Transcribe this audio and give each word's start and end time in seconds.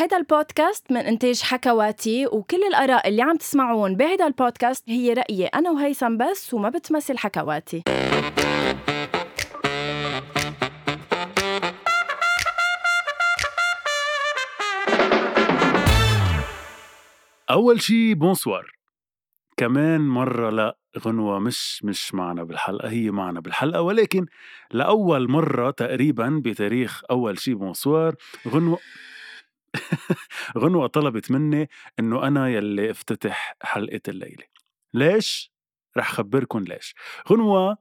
هيدا 0.00 0.16
البودكاست 0.16 0.92
من 0.92 1.00
إنتاج 1.00 1.42
حكواتي 1.42 2.26
وكل 2.26 2.62
الآراء 2.68 3.08
اللي 3.08 3.22
عم 3.22 3.36
تسمعون 3.36 3.96
بهيدا 3.96 4.26
البودكاست 4.26 4.84
هي 4.88 5.12
رأيي 5.12 5.46
أنا 5.46 5.70
وهيثم 5.70 6.16
بس 6.16 6.54
وما 6.54 6.68
بتمثل 6.68 7.18
حكواتي. 7.18 7.82
أول 17.50 17.80
شي 17.80 18.14
bonsoir 18.14 18.72
كمان 19.56 20.00
مرة 20.00 20.50
لا 20.50 20.76
غنوة 20.98 21.38
مش 21.38 21.84
مش 21.84 22.14
معنا 22.14 22.44
بالحلقة 22.44 22.88
هي 22.88 23.10
معنا 23.10 23.40
بالحلقة 23.40 23.82
ولكن 23.82 24.26
لأول 24.70 25.30
مرة 25.30 25.70
تقريبا 25.70 26.40
بتاريخ 26.44 27.02
أول 27.10 27.38
شي 27.38 27.54
bonsoir 27.54 28.14
غنوة 28.48 28.78
غنوة 30.58 30.86
طلبت 30.86 31.30
مني 31.30 31.68
إنه 31.98 32.26
أنا 32.26 32.48
يلي 32.48 32.90
أفتتح 32.90 33.56
حلقة 33.62 34.00
الليلة. 34.08 34.44
ليش؟ 34.94 35.52
رح 35.96 36.12
خبركن 36.12 36.62
ليش. 36.62 36.94
غنوة 37.30 37.78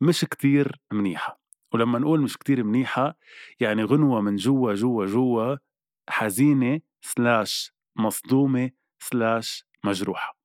مش 0.00 0.24
كتير 0.24 0.80
منيحة. 0.92 1.40
ولما 1.72 1.98
نقول 1.98 2.20
مش 2.20 2.38
كتير 2.38 2.64
منيحة 2.64 3.18
يعني 3.60 3.84
غنوة 3.84 4.20
من 4.20 4.36
جوا 4.36 4.74
جوا 4.74 5.06
جوا 5.06 5.56
حزينة 6.08 6.80
slash 7.00 7.72
مصدومة 7.96 8.70
slash 9.02 9.64
مجروحة. 9.84 10.36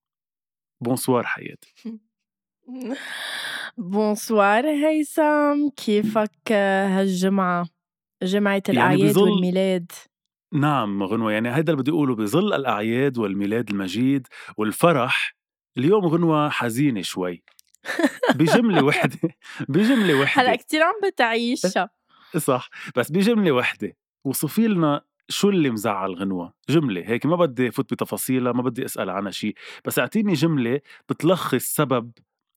bonsoir 0.81 1.23
حياتي 1.23 1.99
bonsoir 3.77 4.65
هيثم 4.67 5.69
كيفك 5.77 6.51
هالجمعة؟ 6.51 7.67
جمعة 8.23 8.61
يعني 8.67 8.95
الأعياد 8.95 9.17
والميلاد. 9.17 9.91
نعم 10.53 11.03
غنوة. 11.03 11.31
يعني 11.31 11.55
هيدا 11.55 11.73
اللي 11.73 11.81
بدي 11.81 11.91
أقوله 11.91 12.15
بظل 12.15 12.53
الأعياد 12.53 13.17
والميلاد 13.17 13.69
المجيد 13.69 14.27
والفرح 14.57 15.35
اليوم 15.77 16.05
غنوة 16.05 16.49
حزينة 16.49 17.01
شوي. 17.01 17.43
بجملة 18.35 18.83
وحدة 18.83 19.19
بجملة 19.69 20.13
هلأ 20.13 20.21
وحدة 20.21 20.55
كتير 20.55 20.83
عم 20.83 20.93
بتعيشها. 21.11 21.89
صح. 22.37 22.69
بس 22.95 23.11
بجملة 23.11 23.51
وحدة 23.51 23.97
وصفي 24.25 24.67
لنا 24.67 25.01
شو 25.29 25.49
اللي 25.49 25.69
مزعل 25.69 26.13
غنوة؟ 26.15 26.53
جملة 26.69 27.01
هيك 27.09 27.25
ما 27.25 27.35
بدي 27.35 27.71
فوت 27.71 27.93
بتفاصيلها 27.93 28.51
ما 28.53 28.61
بدي 28.61 28.85
أسأل 28.85 29.09
عنها 29.09 29.31
شيء 29.31 29.55
بس 29.85 29.99
أعطيني 29.99 30.33
جملة 30.33 30.81
بتلخص 31.09 31.63
سبب 31.75 32.11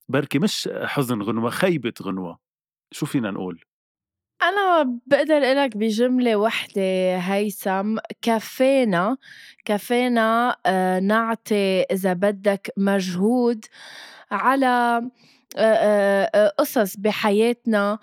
بركي 0.08 0.38
مش 0.38 0.68
حزن 0.84 1.22
غنوة 1.22 1.50
خيبة 1.50 1.92
غنوة. 2.02 2.38
شو 2.92 3.06
فينا 3.06 3.30
نقول؟ 3.30 3.60
أنا 4.42 4.98
بقدر 5.06 5.36
أقولك 5.36 5.76
بجملة 5.76 6.36
وحدة 6.36 7.16
هيثم 7.18 7.98
كفينا 8.22 9.16
كفينا 9.64 10.56
آه، 10.66 11.00
نعطي 11.00 11.82
إذا 11.82 12.12
بدك 12.12 12.72
مجهود 12.76 13.64
على 14.30 15.02
آه، 15.56 16.30
آه، 16.34 16.48
قصص 16.58 16.96
بحياتنا. 16.96 17.98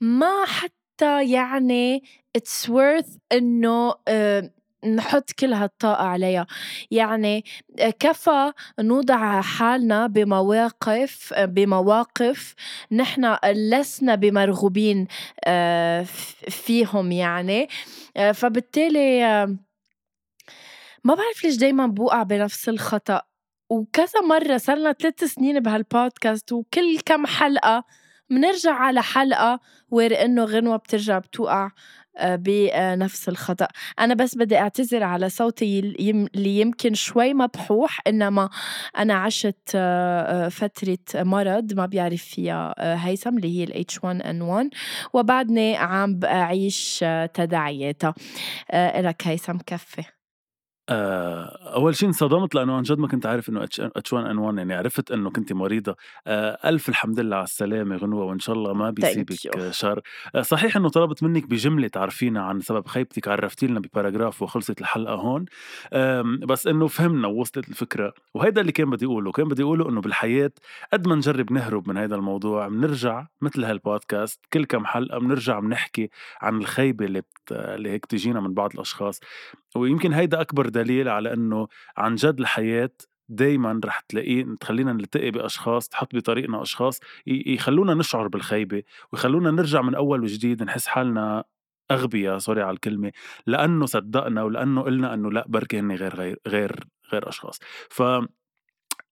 ما 0.00 0.44
حتى 0.46 1.30
يعني 1.32 2.02
it's 2.38 2.68
worth 2.70 3.18
إنه 3.32 3.94
نحط 4.86 5.30
كل 5.32 5.52
هالطاقة 5.52 6.04
عليها. 6.04 6.46
يعني 6.90 7.44
آه، 7.80 7.90
كفى 7.90 8.52
نوضع 8.80 9.40
حالنا 9.40 10.06
بمواقف 10.06 11.34
بمواقف 11.38 12.54
نحن 12.92 13.36
لسنا 13.46 14.14
بمرغوبين 14.14 15.06
آه، 15.44 16.02
فيهم 16.50 17.12
يعني. 17.12 17.68
آه، 18.16 18.32
فبالتالي 18.32 19.24
آه، 19.24 19.56
ما 21.04 21.14
بعرف 21.14 21.44
ليش 21.44 21.56
دايما 21.56 21.86
بوقع 21.86 22.22
بنفس 22.22 22.68
الخطأ. 22.68 23.22
وكذا 23.70 24.20
مرة 24.28 24.56
صار 24.56 24.76
لنا 24.78 24.92
ثلاث 24.92 25.24
سنين 25.24 25.60
بهالبودكاست 25.60 26.52
وكل 26.52 26.98
كم 27.06 27.26
حلقة 27.26 27.84
بنرجع 28.30 28.72
على 28.74 29.02
حلقة 29.02 29.60
وير 29.90 30.24
إنه 30.24 30.44
غنوة 30.44 30.76
بترجع 30.76 31.18
بتوقع. 31.18 31.64
آه، 31.66 31.70
بنفس 32.20 33.28
الخطأ. 33.28 33.68
أنا 34.00 34.14
بس 34.14 34.34
بدي 34.38 34.58
أعتذر 34.58 35.02
على 35.02 35.28
صوتي 35.28 35.78
اللي 35.80 36.60
يمكن 36.60 36.94
شوي 36.94 37.34
مبحوح 37.34 38.00
إنما 38.06 38.48
أنا 38.98 39.14
عشت 39.14 39.56
آه، 39.74 40.46
آه، 40.46 40.48
فترة 40.48 40.98
مرض 41.14 41.72
ما 41.74 41.86
بيعرف 41.86 42.22
فيها 42.24 42.74
آه، 42.78 42.94
هيثم 42.94 43.36
اللي 43.36 43.58
هي 43.58 43.64
ال 43.64 43.84
H1N1 43.84 44.68
وبعدني 45.12 45.76
عم 45.76 46.18
بعيش 46.18 47.00
آه، 47.02 47.26
تداعياتها. 47.26 48.14
آه، 48.70 49.00
إلك 49.00 49.26
هيثم 49.26 49.58
كفي. 49.66 50.00
آه، 50.00 50.15
أول 50.90 51.96
شيء 51.96 52.08
انصدمت 52.08 52.54
لأنه 52.54 52.76
عن 52.76 52.82
جد 52.82 52.98
ما 52.98 53.08
كنت 53.08 53.26
عارف 53.26 53.48
إنه 53.48 53.64
اتش 53.64 54.12
1 54.12 54.26
إن 54.26 54.38
1 54.38 54.58
يعني 54.58 54.74
عرفت 54.74 55.10
إنه 55.12 55.30
كنت 55.30 55.52
مريضة. 55.52 55.96
آه، 56.26 56.58
ألف 56.64 56.88
الحمد 56.88 57.20
لله 57.20 57.36
على 57.36 57.44
السلامة 57.44 57.96
غنوة 57.96 58.24
وإن 58.24 58.38
شاء 58.38 58.56
الله 58.56 58.72
ما 58.72 58.90
بيصيبك 58.90 59.34
you. 59.34 59.58
آه، 59.58 59.70
شر. 59.70 60.00
آه، 60.34 60.42
صحيح 60.42 60.76
إنه 60.76 60.88
طلبت 60.88 61.22
منك 61.22 61.46
بجملة 61.46 61.88
تعرفينا 61.88 62.42
عن 62.42 62.60
سبب 62.60 62.86
خيبتك 62.86 63.28
عرفتي 63.28 63.66
لنا 63.66 63.80
بباراجراف 63.80 64.42
وخلصت 64.42 64.80
الحلقة 64.80 65.14
هون. 65.14 65.44
بس 66.46 66.66
إنه 66.66 66.86
فهمنا 66.86 67.28
ووصلت 67.28 67.68
الفكرة. 67.68 68.14
وهيدا 68.34 68.60
اللي 68.60 68.72
كان 68.72 68.90
بدي 68.90 69.04
أقوله 69.06 69.32
كان 69.32 69.48
بدي 69.48 69.62
أقوله 69.62 69.88
إنه 69.88 70.00
بالحياة 70.00 70.50
قد 70.92 71.08
ما 71.08 71.14
نجرب 71.14 71.52
نهرب 71.52 71.88
من 71.88 71.96
هذا 71.96 72.14
الموضوع 72.14 72.68
بنرجع 72.68 73.26
مثل 73.40 73.64
هالبودكاست 73.64 74.40
كل 74.52 74.64
كم 74.64 74.86
حلقة 74.86 75.18
بنرجع 75.18 75.60
بنحكي 75.60 76.10
عن 76.40 76.58
الخيبه 76.58 77.04
اللي 77.04 77.20
بت... 77.20 77.52
اللي 77.52 77.90
هيك 77.90 78.06
تجينا 78.06 78.40
من 78.40 78.54
بعض 78.54 78.72
الأشخاص. 78.74 79.20
ويمكن 79.76 80.12
هيدا 80.12 80.40
أكبر 80.40 80.68
دليل 80.82 81.08
على 81.08 81.32
إنه 81.32 81.68
عن 81.96 82.14
جد 82.14 82.40
الحياة 82.40 82.90
دايما 83.28 83.80
رح 83.84 84.00
تلاقيه 84.00 84.44
تخلينا 84.60 84.92
نلتقي 84.92 85.30
بأشخاص 85.30 85.88
تحط 85.88 86.14
بطريقنا 86.16 86.62
أشخاص 86.62 87.00
ي- 87.26 87.54
يخلونا 87.54 87.94
نشعر 87.94 88.28
بالخيبة 88.28 88.82
ويخلونا 89.12 89.50
نرجع 89.50 89.82
من 89.82 89.94
أول 89.94 90.22
وجديد 90.22 90.62
نحس 90.62 90.86
حالنا 90.86 91.44
أغبياء 91.90 92.38
sorry 92.38 92.62
على 92.62 92.74
الكلمة 92.74 93.12
لأنه 93.46 93.86
صدقنا 93.86 94.42
ولأنه 94.42 94.82
قلنا 94.82 95.14
إنه 95.14 95.30
لأ 95.32 95.44
بركي 95.48 95.78
هن 95.78 95.92
غير 95.92 96.14
غير 96.16 96.38
غير 96.48 96.84
غير 97.12 97.28
أشخاص. 97.28 97.58
ف 97.90 98.02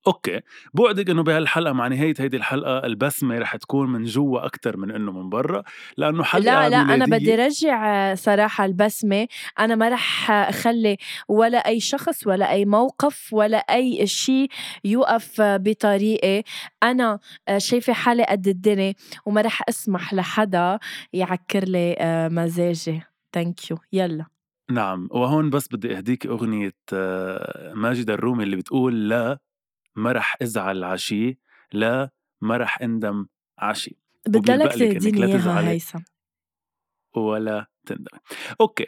okay. 0.07 0.41
بوعدك 0.75 1.11
إنه 1.11 1.23
بهالحلقة 1.23 1.73
مع 1.73 1.89
نهاية 1.89 2.15
هيدي 2.19 2.37
الحلقة 2.37 2.79
البسمه 2.87 3.39
رح 3.39 3.57
تكون 3.57 3.91
من 3.93 4.05
جوا 4.05 4.47
أكثر 4.47 4.77
من 4.77 4.91
إنه 4.91 5.13
من 5.13 5.29
برا 5.31 5.63
لأنه 5.97 6.23
حلقة 6.23 6.45
لا 6.45 6.69
لا 6.69 6.85
ميلادية- 7.07 7.11
بدي 7.11 7.35
رجع 7.35 8.15
صراحة 8.15 8.65
البسمة 8.65 9.27
أنا 9.59 9.75
ما 9.75 9.89
رح 9.89 10.31
أخلي 10.31 10.97
ولا 11.29 11.59
أي 11.59 11.81
شخص 11.81 12.27
ولا 12.27 12.51
أي 12.51 12.65
موقف 12.65 13.29
ولا 13.33 13.57
أي 13.59 14.07
شيء 14.07 14.49
يوقف 14.85 15.41
بطريقي 15.41 16.43
أنا 16.83 17.19
آه، 17.49 17.59
شايفة 17.59 17.93
حالي 17.93 18.25
قد 18.25 18.49
الدنيا 18.49 18.95
وما 19.27 19.41
رح 19.41 19.63
أسمح 19.69 20.15
لحدا 20.15 20.79
يعكر 21.13 21.65
لي 21.65 21.97
آه، 21.99 22.29
مزاجي. 22.29 23.03
thank 23.33 23.71
you 23.71 23.79
يلا. 23.93 24.27
نعم. 24.71 25.09
وهون 25.11 25.51
بس 25.51 25.69
بدي 25.73 25.97
أهديك 25.97 26.27
أغنية 26.27 26.75
آه، 26.93 27.73
ماجد 27.75 28.11
الرومي 28.11 28.45
اللي 28.45 28.57
بتقول 28.57 29.09
لا 29.09 29.39
ما 29.97 30.13
رح 30.13 30.37
ازعل 30.43 30.85
عشي 30.85 31.39
لا 31.73 32.11
ما 32.41 32.57
رح 32.57 32.83
اندم 32.83 33.27
عشي 33.59 33.97
بدلك 34.29 34.73
تهديني 34.73 35.39
تزعلي. 35.39 35.69
هيثم 35.69 35.99
ولا 37.17 37.67
تندم 37.87 38.19
okay 38.61 38.87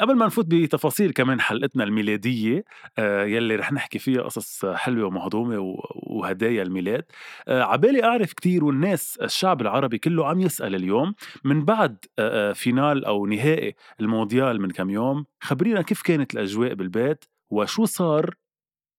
قبل 0.00 0.14
ما 0.16 0.26
نفوت 0.26 0.46
بتفاصيل 0.46 1.12
كمان 1.12 1.40
حلقتنا 1.40 1.84
الميلادية 1.84 2.64
آه، 2.98 3.24
يلي 3.24 3.56
رح 3.56 3.72
نحكي 3.72 3.98
فيها 3.98 4.22
قصص 4.22 4.66
حلوة 4.66 5.06
ومهضومة 5.06 5.76
وهدايا 5.94 6.62
الميلاد 6.62 7.04
آه، 7.48 7.62
عبالي 7.62 8.04
أعرف 8.04 8.32
كتير 8.32 8.64
والناس 8.64 9.18
الشعب 9.22 9.60
العربي 9.60 9.98
كله 9.98 10.26
عم 10.26 10.40
يسأل 10.40 10.74
اليوم 10.74 11.14
من 11.44 11.64
بعد 11.64 12.04
آه، 12.18 12.52
فينال 12.52 13.04
أو 13.04 13.26
نهائي 13.26 13.74
المونديال 14.00 14.60
من 14.60 14.70
كم 14.70 14.90
يوم 14.90 15.24
خبرينا 15.40 15.82
كيف 15.82 16.02
كانت 16.02 16.34
الأجواء 16.34 16.74
بالبيت 16.74 17.24
وشو 17.50 17.84
صار 17.84 18.34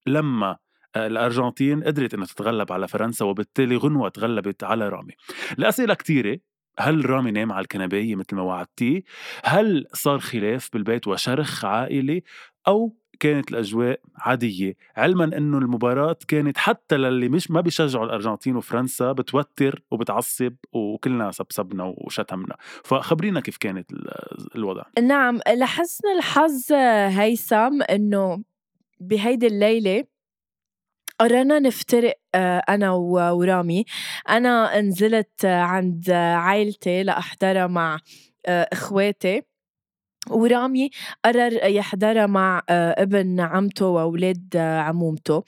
لما 0.08 0.58
الأرجنتين 1.06 1.84
قدرت 1.84 2.14
إنها 2.14 2.26
تتغلب 2.26 2.72
على 2.72 2.88
فرنسا 2.88 3.26
وبالتالي 3.26 3.76
غنوة 3.76 4.10
تغلبت 4.10 4.64
على 4.64 4.90
رامي. 4.90 5.14
الاسئله 5.60 5.94
كتيرة. 5.94 6.40
هل 6.80 7.10
رامي 7.10 7.32
نام 7.32 7.52
على 7.52 7.62
الكنباية 7.64 8.16
مثل 8.16 8.36
ما 8.36 8.42
وعدتيه؟ 8.42 9.04
هل 9.44 9.86
صار 9.94 10.20
خلاف 10.20 10.70
بالبيت 10.74 11.08
وشرخ 11.08 11.66
عائلي؟ 11.66 12.24
أو 12.68 12.96
كانت 13.20 13.52
الأجواء 13.52 14.00
عادية؟ 14.16 14.76
علما 14.98 15.24
أنه 15.24 15.58
المباراة 15.58 16.18
كانت 16.28 16.58
حتى 16.58 16.98
للي 16.98 17.30
مش 17.30 17.52
ما 17.52 17.62
بيشجعوا 17.62 18.06
الأرجنتين 18.06 18.56
وفرنسا 18.56 19.12
بتوتر 19.12 19.82
وبتعصب 19.92 20.54
وكلنا 20.72 21.32
سبسبنا 21.32 21.84
وشتمنا. 21.98 22.56
فخبرينا 22.84 23.40
كيف 23.40 23.58
كانت 23.58 23.92
ال- 23.92 24.56
الوضع. 24.56 24.84
نعم 25.04 25.40
لحسن 25.58 26.08
الحظ 26.18 26.72
هيثم 27.20 27.82
إنه 27.90 28.44
بهيدي 29.00 29.48
الليلة 29.48 30.04
قررنا 31.20 31.60
نفترق 31.60 32.14
آه، 32.36 32.64
أنا 32.70 32.92
و- 32.92 33.38
ورامي. 33.40 33.86
أنا 34.30 34.82
نزلت 34.82 35.46
عند 35.46 36.10
عائلتي 36.12 37.04
لأحضرها 37.04 37.68
مع 37.68 38.00
آه، 38.46 38.68
إخواتي. 38.74 39.42
ورامي 40.30 40.90
قرر 41.26 41.54
يحضرها 41.66 42.26
مع 42.26 42.62
آه، 42.70 42.96
ابن 43.04 43.40
عمته 43.40 43.86
وأولاد 43.88 44.48
آه، 44.56 44.80
عمومته. 44.80 45.44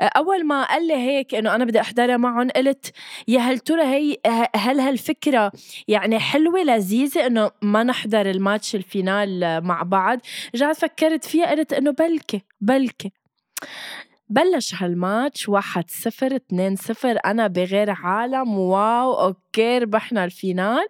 أول 0.00 0.46
ما 0.46 0.64
قال 0.64 0.86
لي 0.86 0.94
هيك 0.94 1.34
إنه 1.34 1.54
أنا 1.54 1.64
بدي 1.64 1.80
أحضرها 1.80 2.16
معهم 2.16 2.48
قلت 2.50 2.90
يا 3.28 3.40
هل 3.40 3.58
ترى 3.58 3.82
هي 3.82 4.16
هل 4.56 4.80
هالفكرة 4.80 5.52
يعني 5.88 6.18
حلوة 6.18 6.62
لذيذة 6.62 7.26
إنه 7.26 7.50
ما 7.62 7.82
نحضر 7.82 8.30
ال 8.30 8.37
match 8.37 8.74
ال 8.74 8.88
final 8.88 9.60
مع 9.64 9.82
بعض؟ 9.82 10.18
رجعت 10.54 10.76
فكرت 10.76 11.24
فيها 11.24 11.50
قلت 11.50 11.72
إنه 11.72 11.90
بلكي 11.90 12.42
بلكي. 12.60 13.12
بلش 14.32 14.74
هالماتش 14.74 15.48
واحد 15.48 15.90
صفر 15.90 16.36
اتنين 16.36 16.76
صفر. 16.76 17.18
أنا 17.24 17.46
بغير 17.46 17.90
عالم. 17.90 18.58
wow 18.58 19.12
okay 19.12 19.78
ربحنا 19.78 20.24
ال 20.24 20.33
final. 20.33 20.86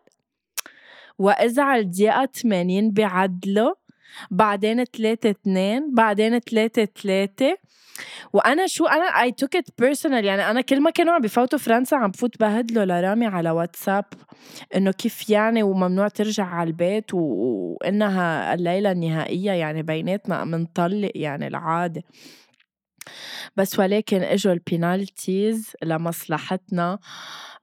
وإذا 1.18 1.62
على 1.62 1.80
الدقيقة 1.80 2.26
80 2.26 2.90
بيعدلوا 2.90 3.74
بعدين 4.30 4.84
3 4.84 5.30
2 5.30 5.94
بعدين 5.94 6.38
3 6.38 6.84
3 6.84 7.56
وأنا 8.32 8.66
شو 8.66 8.86
أنا 8.86 9.04
I 9.04 9.32
took 9.32 9.56
it 9.56 9.68
personal 9.78 10.24
يعني 10.24 10.50
أنا 10.50 10.60
كل 10.60 10.80
ما 10.80 10.90
كانوا 10.90 11.14
عم 11.14 11.20
بفوتوا 11.20 11.58
فرنسا 11.58 11.94
عم 11.94 12.10
بفوت 12.10 12.40
بهدله 12.40 12.84
لرامي 12.84 13.26
على 13.26 13.50
واتساب 13.50 14.04
إنه 14.76 14.90
كيف 14.90 15.30
يعني 15.30 15.62
وممنوع 15.62 16.08
ترجع 16.08 16.44
على 16.44 16.66
البيت. 16.66 17.14
وإنها 17.14 18.54
الليلة 18.54 18.92
النهائية 18.92 19.52
يعني 19.52 19.82
بيناتنا 19.82 20.44
منطلق 20.44 21.12
يعني 21.14 21.46
العادة. 21.46 22.02
بس 23.56 23.78
ولكن 23.78 24.22
إجوا 24.22 24.52
ال 24.52 24.64
penalties 24.64 25.72
لمصلحتنا. 25.84 26.98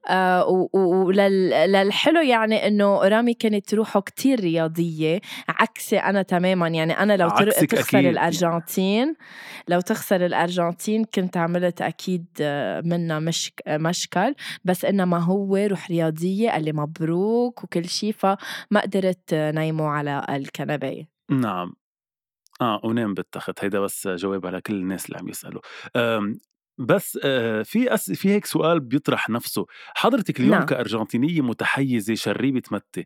آه 0.10 0.70
وللحلو 0.74 2.22
يعني 2.22 2.68
إنه 2.68 3.08
رامي 3.08 3.34
كانت 3.34 3.74
روحه 3.74 4.00
كتير 4.02 4.40
رياضية 4.40 5.22
عكسي 5.50 5.98
أنا 5.98 6.22
تماما. 6.22 6.68
يعني 6.68 6.94
أنا 6.94 7.18
لو 7.18 7.30
تخسر 7.30 8.00
أكيد. 8.00 8.06
الأرجنتين 8.06 9.16
لو 9.68 9.82
تخسر 9.82 10.26
الأرجنتين 10.26 11.04
كنت 11.04 11.38
عملت 11.38 11.82
أكيد 11.82 12.26
منها 12.86 13.20
مش 13.20 13.54
مشكل. 13.68 14.36
بس 14.64 14.86
إنما 14.86 15.18
هو 15.18 15.56
روح 15.56 15.92
رياضية 15.92 16.50
قال 16.52 16.64
لي 16.64 16.72
مبروك 16.72 17.64
وكل 17.64 17.90
شيء 17.90 18.12
فما 18.12 18.82
قدرت 18.84 19.34
نايمه 19.34 19.88
على 19.88 20.26
الكنبه 20.30 21.06
نعم. 21.30 21.74
آه 22.62 22.82
ونام 22.84 23.14
بالتخت 23.14 23.64
هيدا 23.64 23.80
بس 23.80 24.08
جواب 24.08 24.46
على 24.46 24.62
كل 24.62 24.74
الناس 24.74 25.06
اللي 25.06 25.18
عم 25.18 25.30
يسألوا. 25.30 25.62
آمم، 25.96 26.40
بس 26.80 27.20
آه، 27.24 27.62
في 27.62 27.94
أس... 27.94 28.12
في 28.12 28.30
هيك 28.30 28.46
سؤال 28.46 28.80
بيطرح 28.80 29.30
نفسه. 29.30 29.66
حضرتك 29.96 30.40
اليوم 30.40 30.56
نعم. 30.56 30.66
كأرجنتينية 30.66 31.42
متحيزة 31.42 32.16
شريبة 32.16 32.62
متة 32.72 33.04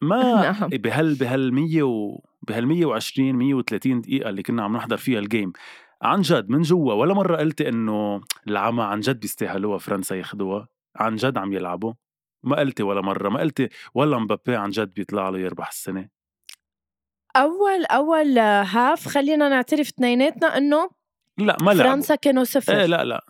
ما 0.00 0.22
نعم. 0.60 0.68
بهال 0.68 1.14
بهال 1.14 1.54
100 1.54 1.82
و... 1.82 2.20
بهال 2.48 2.66
120 2.66 3.32
130 3.36 4.00
دقيقة 4.00 4.30
اللي 4.30 4.42
كنا 4.42 4.62
عم 4.62 4.76
نحضر 4.76 4.96
فيها 4.96 5.18
ال 5.18 5.25
game 5.25 5.52
عن 6.02 6.20
جد 6.20 6.48
من 6.50 6.62
جوا 6.62 6.92
ولا 6.94 7.14
مرة 7.14 7.36
قلتي 7.36 7.68
إنه 7.68 8.20
العمى 8.48 8.82
عن 8.82 9.00
جد 9.00 9.20
بيستاهلوها 9.20 9.78
فرنسا 9.78 10.16
ياخدوها؟ 10.16 10.68
عن 10.96 11.16
جد 11.16 11.38
عم 11.38 11.52
يلعبوا؟ 11.52 11.92
ما 12.42 12.56
قلتي 12.56 12.82
ولا 12.82 13.00
مرة 13.00 13.28
ما 13.28 13.40
قلتي 13.40 13.68
ولا 13.94 14.18
مبابي 14.18 14.56
عن 14.56 14.70
جد 14.70 14.94
بيطلع 14.94 15.28
له 15.28 15.38
يربح 15.38 15.68
السنة؟ 15.68 16.19
أول 17.36 17.84
أول 17.84 18.38
half 18.38 19.08
خلّينا 19.08 19.48
نعترف 19.48 19.88
اثنيناتنا 19.88 20.56
إنه 20.58 20.90
لأ 21.38 21.56
ما 21.60 21.70
لعبوا. 21.70 21.92
فرنسا 21.92 22.14
كانوا 22.14 22.44
صفر. 22.44 22.80
إيه 22.80 22.86
لأ 22.86 23.04
لأ. 23.04 23.24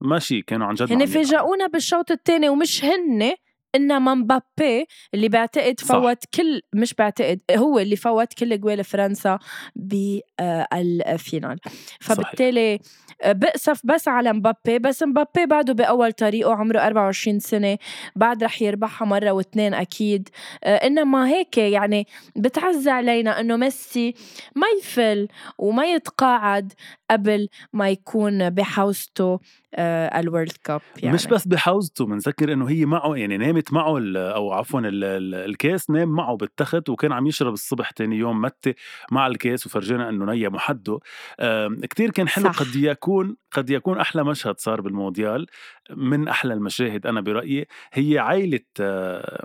ماشي 0.00 0.42
كانوا 0.42 0.66
عن 0.66 0.74
جد 0.74 0.92
هن 0.92 1.06
فاجئونا 1.06 1.66
بالشوط 1.66 2.10
الثاني 2.10 2.48
ومش 2.48 2.84
هن 2.84 3.34
إنما 3.74 4.14
مبابي 4.14 4.86
اللي 5.14 5.28
بعتقد 5.28 5.80
فوت 5.80 6.24
صح. 6.24 6.30
كل 6.34 6.60
مش 6.74 6.94
بعتقد 6.94 7.40
هو 7.56 7.78
اللي 7.78 7.96
فوت 7.96 8.32
كل 8.34 8.60
جوال 8.60 8.84
فرنسا 8.84 9.38
بال 9.76 10.21
final. 10.21 11.58
فبالتالي 12.00 12.78
بأسف 13.26 13.80
بس 13.84 14.08
على 14.08 14.32
مبابي 14.32 14.78
بس 14.78 15.02
مبابي 15.02 15.46
بعده 15.46 15.72
بأول 15.72 16.12
طريقه 16.12 16.54
عمره 16.54 16.78
24 16.78 17.38
سنة 17.40 17.78
بعد 18.16 18.44
رح 18.44 18.62
يربحها 18.62 19.06
مرة 19.06 19.30
واثنين 19.30 19.74
أكيد. 19.74 20.28
إنما 20.64 21.28
هيك 21.28 21.58
يعني 21.58 22.06
بتعز 22.36 22.88
علينا 22.88 23.40
إنه 23.40 23.56
ميسي 23.56 24.14
ما 24.56 24.66
يفل 24.78 25.28
وما 25.58 25.84
يتقاعد. 25.86 26.72
قبل 27.12 27.48
ما 27.72 27.90
يكون 27.90 28.50
بحوزته 28.50 29.40
آه 29.74 30.20
الورلد 30.20 30.52
كاب 30.64 30.80
يعني. 30.96 31.14
مش 31.14 31.26
بس 31.26 31.48
بحوزته 31.48 32.06
بنذكر 32.06 32.52
إنه 32.52 32.70
هي 32.70 32.84
معه 32.84 33.16
يعني 33.16 33.36
نامت 33.36 33.72
معه 33.72 33.98
أو 34.16 34.52
عفوا 34.52 34.80
الكاس 34.84 35.90
نام 35.90 36.08
معه 36.08 36.36
بالتخت 36.36 36.88
وكان 36.88 37.12
عم 37.12 37.26
يشرب 37.26 37.52
الصبح 37.52 37.90
تاني 37.90 38.16
يوم 38.16 38.40
متى 38.40 38.74
مع 39.10 39.26
الكاس 39.26 39.66
وفرجينا 39.66 40.08
إنه 40.08 40.24
نيا 40.24 40.48
محده 40.48 40.98
آه 41.40 41.76
كتير 41.82 42.10
كان 42.10 42.28
حلو 42.28 42.44
صح. 42.44 42.58
قد 42.62 42.76
يكون 42.76 43.36
قد 43.50 43.70
يكون 43.70 43.98
أحلى 43.98 44.24
مشهد 44.24 44.58
صار 44.58 44.80
بالمونديال 44.80 45.46
من 45.90 46.28
أحلى 46.28 46.54
المشاهد 46.54 47.06
أنا 47.06 47.20
برأيي 47.20 47.66
هي 47.92 48.18
عائله 48.18 48.60
آه 48.80 49.44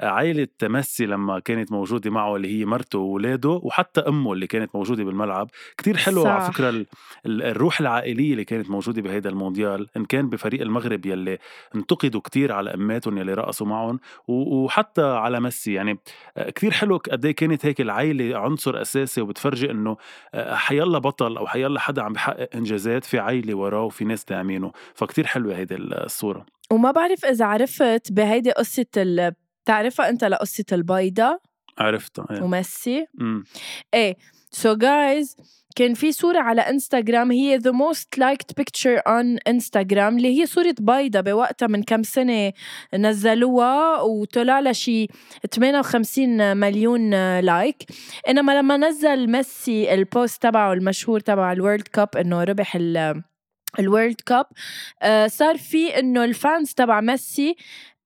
عائلة 0.00 0.48
ميسي 0.62 1.06
لما 1.06 1.38
كانت 1.38 1.72
موجودة 1.72 2.10
معه 2.10 2.36
اللي 2.36 2.60
هي 2.60 2.64
مرته 2.64 2.98
وولاده 2.98 3.48
وحتى 3.48 4.00
أمه 4.00 4.32
اللي 4.32 4.46
كانت 4.46 4.74
موجودة 4.74 5.04
بالملعب 5.04 5.50
كتير 5.78 5.96
حلو 5.96 6.24
صح. 6.24 6.30
على 6.30 6.52
فكرة 6.52 6.86
الروح 7.26 7.80
العائلية 7.80 8.32
اللي 8.32 8.44
كانت 8.44 8.70
موجودة 8.70 9.02
بهيدا 9.02 9.30
المونديال 9.30 9.88
إن 9.96 10.04
كان 10.04 10.28
بفريق 10.28 10.60
المغرب 10.60 11.06
يلي 11.06 11.38
انتقدوا 11.74 12.20
كتير 12.20 12.52
على 12.52 12.74
أماتهم 12.74 13.18
يلي 13.18 13.34
رقصوا 13.34 13.66
معهم 13.66 14.00
وحتى 14.28 15.02
على 15.02 15.40
ميسي 15.40 15.72
يعني 15.72 15.98
كتير 16.36 16.70
حلو 16.70 16.96
قد 16.96 17.24
إيه 17.24 17.34
كانت 17.34 17.66
هيك 17.66 17.80
العائلة 17.80 18.38
عنصر 18.38 18.80
أساسي 18.80 19.20
وبتفرجي 19.20 19.70
إنه 19.70 19.96
حيلا 20.34 20.98
بطل 20.98 21.36
أو 21.36 21.46
حيلا 21.46 21.80
حدا 21.80 22.02
عم 22.02 22.12
بحقق 22.12 22.48
إنجازات 22.54 23.04
في 23.04 23.18
عائلة 23.18 23.54
وراه 23.54 23.82
وفي 23.82 24.04
ناس 24.04 24.24
داعمينه 24.24 24.72
فكتير 24.94 25.26
حلوة 25.26 25.54
هيدي 25.74 26.04
الصورة. 26.04 26.46
وما 26.70 26.90
بعرف 26.90 27.24
إذا 27.24 27.44
عرفت 27.44 28.12
بهيدي 28.12 28.50
قصة 28.50 28.86
تعرفها 29.64 30.08
أنت 30.08 30.24
لقصة 30.24 30.64
البيضة؟ 30.72 31.40
عرفتها 31.78 32.26
إيه. 32.30 32.42
وميسي؟ 32.42 33.06
إيه 33.94 34.16
so 34.50 34.78
so 34.78 34.97
guys 34.97 35.36
كان 35.76 35.94
في 35.94 36.12
صورة 36.12 36.38
على 36.38 36.60
انستغرام 36.60 37.32
هي 37.32 37.58
the 37.58 37.72
most 37.72 38.20
liked 38.20 38.62
picture 38.62 39.00
on 39.08 39.38
انستغرام 39.48 40.16
اللي 40.16 40.40
هي 40.40 40.46
صورة 40.46 40.74
بيضة 40.80 41.20
بوقتها 41.20 41.66
من 41.66 41.82
كم 41.82 42.02
سنة 42.02 42.52
نزلوها 42.94 44.00
وطلع 44.00 44.60
لها 44.60 44.72
شي 44.72 45.06
58 45.54 46.56
مليون 46.56 47.10
like 47.40 47.84
إنما 48.28 48.58
لما 48.58 48.76
نزل 48.76 49.30
ميسي 49.30 49.94
ال 49.94 50.04
post 50.04 50.42
تبعه 50.42 50.72
المشهور 50.72 51.20
تبع 51.20 51.52
ال 51.52 51.58
World 51.58 51.88
Cup 51.88 52.16
إنه 52.16 52.44
ربح 52.44 52.76
ال 53.78 53.85
World 53.85 54.20
Cup 54.26 54.46
آه 55.02 55.26
صار 55.26 55.58
في 55.58 55.98
إنه 55.98 56.24
ال 56.24 56.34
fans 56.34 56.72
تبع 56.72 57.00
ميسي 57.00 57.56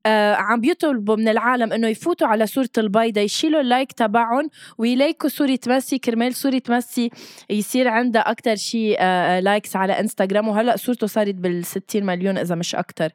آه 0.07 0.35
عم 0.35 0.61
بيطلبوا 0.61 1.17
من 1.17 1.29
العالم 1.29 1.73
إنه 1.73 1.89
يفوتوا 1.89 2.27
على 2.27 2.47
صورة 2.47 2.69
البيضة 2.79 3.21
يشيلوا 3.21 3.61
ال 3.61 3.67
like 3.67 3.93
تبعهم 3.93 4.51
ويلايكوا 4.79 5.29
صورة 5.29 5.59
ميسي 5.67 5.99
كرمال 5.99 6.35
صورة 6.35 6.63
ميسي 6.69 7.11
يصير 7.51 7.89
عندها 7.89 8.23
أكتر 8.23 8.57
شيء 8.57 8.97
آه 9.01 9.41
likes 9.41 9.77
على 9.77 10.01
انستغرام 10.01 10.49
وهلأ 10.49 10.77
صورته 10.77 11.07
صارت 11.07 11.35
بال 11.35 11.65
60 11.65 12.03
مليون 12.07 12.39
إذا 12.39 12.55
مش 12.55 12.75
أكتر. 12.75 13.11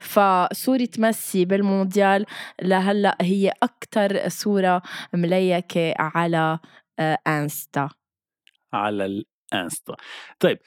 فصورة 0.00 0.88
ميسي 0.98 1.44
بالمونديال 1.44 2.26
لهلأ 2.62 3.16
هي 3.20 3.52
أكتر 3.62 4.28
صورة 4.28 4.82
مليكة 5.12 5.94
على 5.98 6.58
آه 6.98 7.18
انستا 7.26 7.88
على 8.72 9.24
انستا 9.54 9.94
طيب 10.40 10.58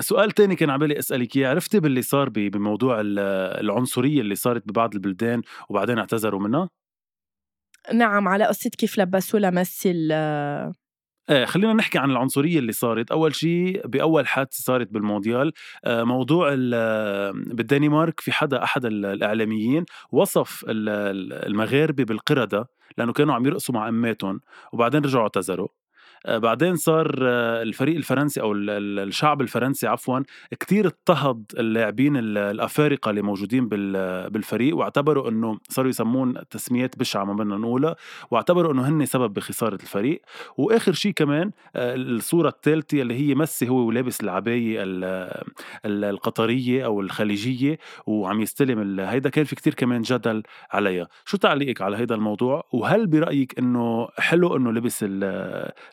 سؤال 0.00 0.30
تاني 0.30 0.56
كان 0.56 0.70
عبالي 0.70 0.98
أسألك 0.98 1.36
إياه. 1.36 1.48
عرفتي 1.48 1.80
باللي 1.80 2.02
صار 2.02 2.28
بموضوع 2.28 2.96
العنصرية 3.00 4.20
اللي 4.20 4.34
صارت 4.34 4.68
ببعض 4.68 4.94
البلدان 4.94 5.42
وبعدين 5.68 5.98
اعتذروا 5.98 6.40
منها؟ 6.40 6.68
نعم 7.94 8.28
على 8.28 8.44
قصة 8.44 8.70
كيف 8.70 8.98
لبسوا 8.98 9.40
لميسي 9.40 9.92
إيه 11.30 11.44
خلينا 11.44 11.72
نحكي 11.72 11.98
عن 11.98 12.10
العنصرية 12.10 12.58
اللي 12.58 12.72
صارت. 12.72 13.10
أول 13.10 13.34
شيء 13.34 13.86
بأول 13.86 14.26
حادثة 14.26 14.62
صارت 14.62 14.92
بالمونديال 14.92 15.52
آه، 15.84 16.04
موضوع 16.04 16.54
بالدنمارك 17.34 18.20
في 18.20 18.32
حدا 18.32 18.62
أحد 18.62 18.84
الإعلاميين 18.84 19.84
وصف 20.12 20.64
المغاربة 20.68 22.04
بالقردة 22.04 22.68
لأنه 22.98 23.12
كانوا 23.12 23.34
عم 23.34 23.46
يرقصوا 23.46 23.74
مع 23.74 23.88
أماتهم 23.88 24.40
وبعدين 24.72 25.04
رجعوا 25.04 25.22
اعتذروا. 25.22 25.68
آه، 25.68 25.85
بعدين 26.28 26.76
صار 26.76 27.18
آه، 27.22 27.62
الفريق 27.62 27.96
الفرنسي 27.96 28.40
أو 28.40 28.52
الشعب 28.54 29.40
الفرنسي 29.40 29.86
عفوا 29.86 30.20
كتير 30.60 30.86
اضطهد 30.86 31.44
اللاعبين 31.58 32.16
الأفارقة 32.16 33.10
اللي 33.10 33.22
موجودين 33.22 33.68
بالفريق 33.68 34.76
واعتبروا 34.76 35.28
إنه 35.28 35.58
صاروا 35.68 35.90
يسمون 35.90 36.34
تسميات 36.50 36.98
بشعة 36.98 37.24
ما 37.24 37.32
بدنا 37.32 37.56
نقولها 37.56 37.96
واعتبروا 38.30 38.72
إنه 38.72 38.88
هن 38.88 39.06
سبب 39.06 39.34
بخسارة 39.34 39.74
الفريق. 39.74 40.22
وآخر 40.56 40.92
شيء 40.92 41.12
كمان 41.12 41.50
الصورة 41.76 42.48
الثالثة 42.48 43.02
اللي 43.02 43.14
هي 43.14 43.34
ميسي 43.34 43.68
هو 43.68 43.76
ولابس 43.76 44.20
العباية 44.20 44.78
القطرية 45.84 46.84
أو 46.84 47.00
الخليجية 47.00 47.78
وعم 48.06 48.40
يستلم 48.40 49.00
هيدا 49.00 49.30
كان 49.30 49.44
في 49.44 49.56
كتير 49.56 49.74
كمان 49.74 50.02
جدل 50.02 50.42
عليها. 50.70 51.08
شو 51.24 51.36
تعليقك 51.36 51.82
على 51.82 51.96
هيدا 51.96 52.14
الموضوع؟ 52.14 52.64
وهل 52.72 53.06
برأيك 53.06 53.58
إنه 53.58 54.08
حلو 54.18 54.56
إنه 54.56 54.72
لبس 54.72 55.04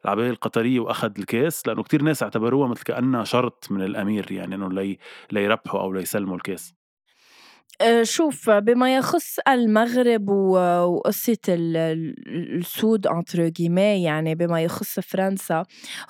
العباية 0.05 0.22
القطرية 0.29 0.79
وأخذ 0.79 1.11
الكاس 1.19 1.67
لأنه 1.67 1.83
كتير 1.83 2.01
ناس 2.01 2.23
اعتبروها 2.23 2.67
مثل 2.67 2.83
كأنها 2.83 3.23
شرط 3.23 3.67
من 3.71 3.81
الأمير 3.81 4.31
يعني 4.31 4.55
إنه 4.55 4.71
لي 4.71 4.97
ليربحوا 5.31 5.79
أو 5.79 5.93
ليسلموا 5.93 6.35
الكاس 6.35 6.82
شوف 8.03 8.49
بما 8.49 8.95
يخص 8.95 9.39
المغرب 9.47 10.29
وقصة 10.29 11.37
السود 11.47 13.07
انتر 13.07 13.51
يعني 13.77 14.35
بما 14.35 14.61
يخص 14.61 14.99
فرنسا 14.99 15.63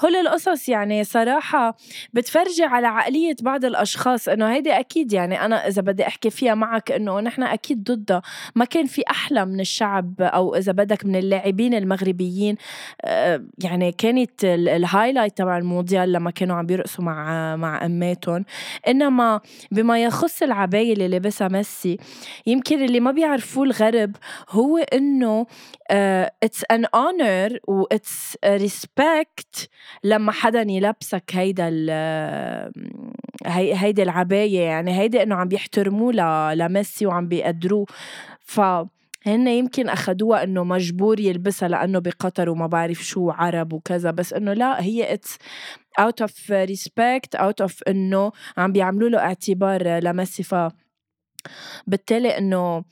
هول 0.05 0.15
القصص 0.15 0.69
يعني 0.69 1.03
صراحة 1.03 1.77
بتفرجي 2.13 2.63
على 2.63 2.87
عقلية 2.87 3.35
بعض 3.41 3.65
الأشخاص 3.65 4.29
إنه 4.29 4.53
هيدي 4.53 4.71
أكيد 4.71 5.13
يعني 5.13 5.45
أنا 5.45 5.67
إذا 5.67 5.81
بدي 5.81 6.07
أحكي 6.07 6.29
فيها 6.29 6.55
معك 6.55 6.91
إنه 6.91 7.19
نحن 7.19 7.43
أكيد 7.43 7.83
ضدها. 7.83 8.21
ما 8.55 8.65
كان 8.65 8.85
في 8.85 9.03
أحلى 9.09 9.45
من 9.45 9.59
الشعب 9.59 10.21
أو 10.21 10.55
إذا 10.55 10.71
بدك 10.71 11.05
من 11.05 11.15
اللاعبين 11.15 11.73
المغربيين 11.73 12.55
آه، 13.01 13.43
يعني 13.63 13.91
كانت 13.91 14.45
ال 14.45 14.54
highlight 14.54 15.37
تبع 15.37 15.57
المونديال 15.57 16.11
لما 16.11 16.31
كانوا 16.31 16.55
عم 16.55 16.65
بيرقصوا 16.65 17.03
مع 17.03 17.55
مع 17.55 17.85
أماتهم. 17.85 18.45
إنما 18.87 19.39
بما 19.71 20.03
يخص 20.03 20.43
العباية 20.43 20.93
اللي 20.93 21.07
لبسها 21.07 21.47
ميسي. 21.53 21.97
يمكن 22.45 22.83
اللي 22.85 22.99
ما 22.99 23.11
بيعرفوه 23.11 23.63
الغرب 23.63 24.15
هو 24.49 24.77
إنه 24.77 25.45
it's 26.43 26.63
an 26.71 26.85
honor 26.85 27.59
و 27.67 27.83
it's 27.83 28.37
respect 28.45 29.69
لما 30.03 30.31
حدا 30.31 30.61
يلبسك 30.61 31.31
هيدا 31.33 31.69
هي 33.45 33.73
هيدي 33.75 34.03
العباية 34.03 34.59
يعني 34.59 34.99
هيدي 34.99 35.23
إنه 35.23 35.35
عم 35.35 35.47
بيحترموه 35.47 36.13
لميسي 36.53 37.05
وعم 37.05 37.27
بيقدروه. 37.27 37.85
ف 38.39 38.61
هن 39.25 39.47
يمكن 39.47 39.89
اخذوها 39.89 40.43
إنه 40.43 40.63
مجبور 40.63 41.19
يلبسها 41.19 41.69
لأنه 41.69 41.99
بقطر 41.99 42.49
وما 42.49 42.67
بعرف 42.67 43.03
شو 43.03 43.29
عرب 43.31 43.73
وكذا 43.73 44.11
بس 44.11 44.33
إنه 44.33 44.53
لا 44.53 44.81
هي 44.83 45.13
it's 45.13 45.37
out 45.99 46.21
of 46.21 46.51
respect 46.51 47.35
out 47.35 47.61
of 47.61 47.83
إنه 47.87 48.31
عم 48.57 48.71
بيعملوا 48.71 49.09
له 49.09 49.19
اعتبار 49.19 49.99
لميسي. 49.99 50.43
ف 50.43 50.55
بالتالي 51.87 52.37
إنه 52.37 52.83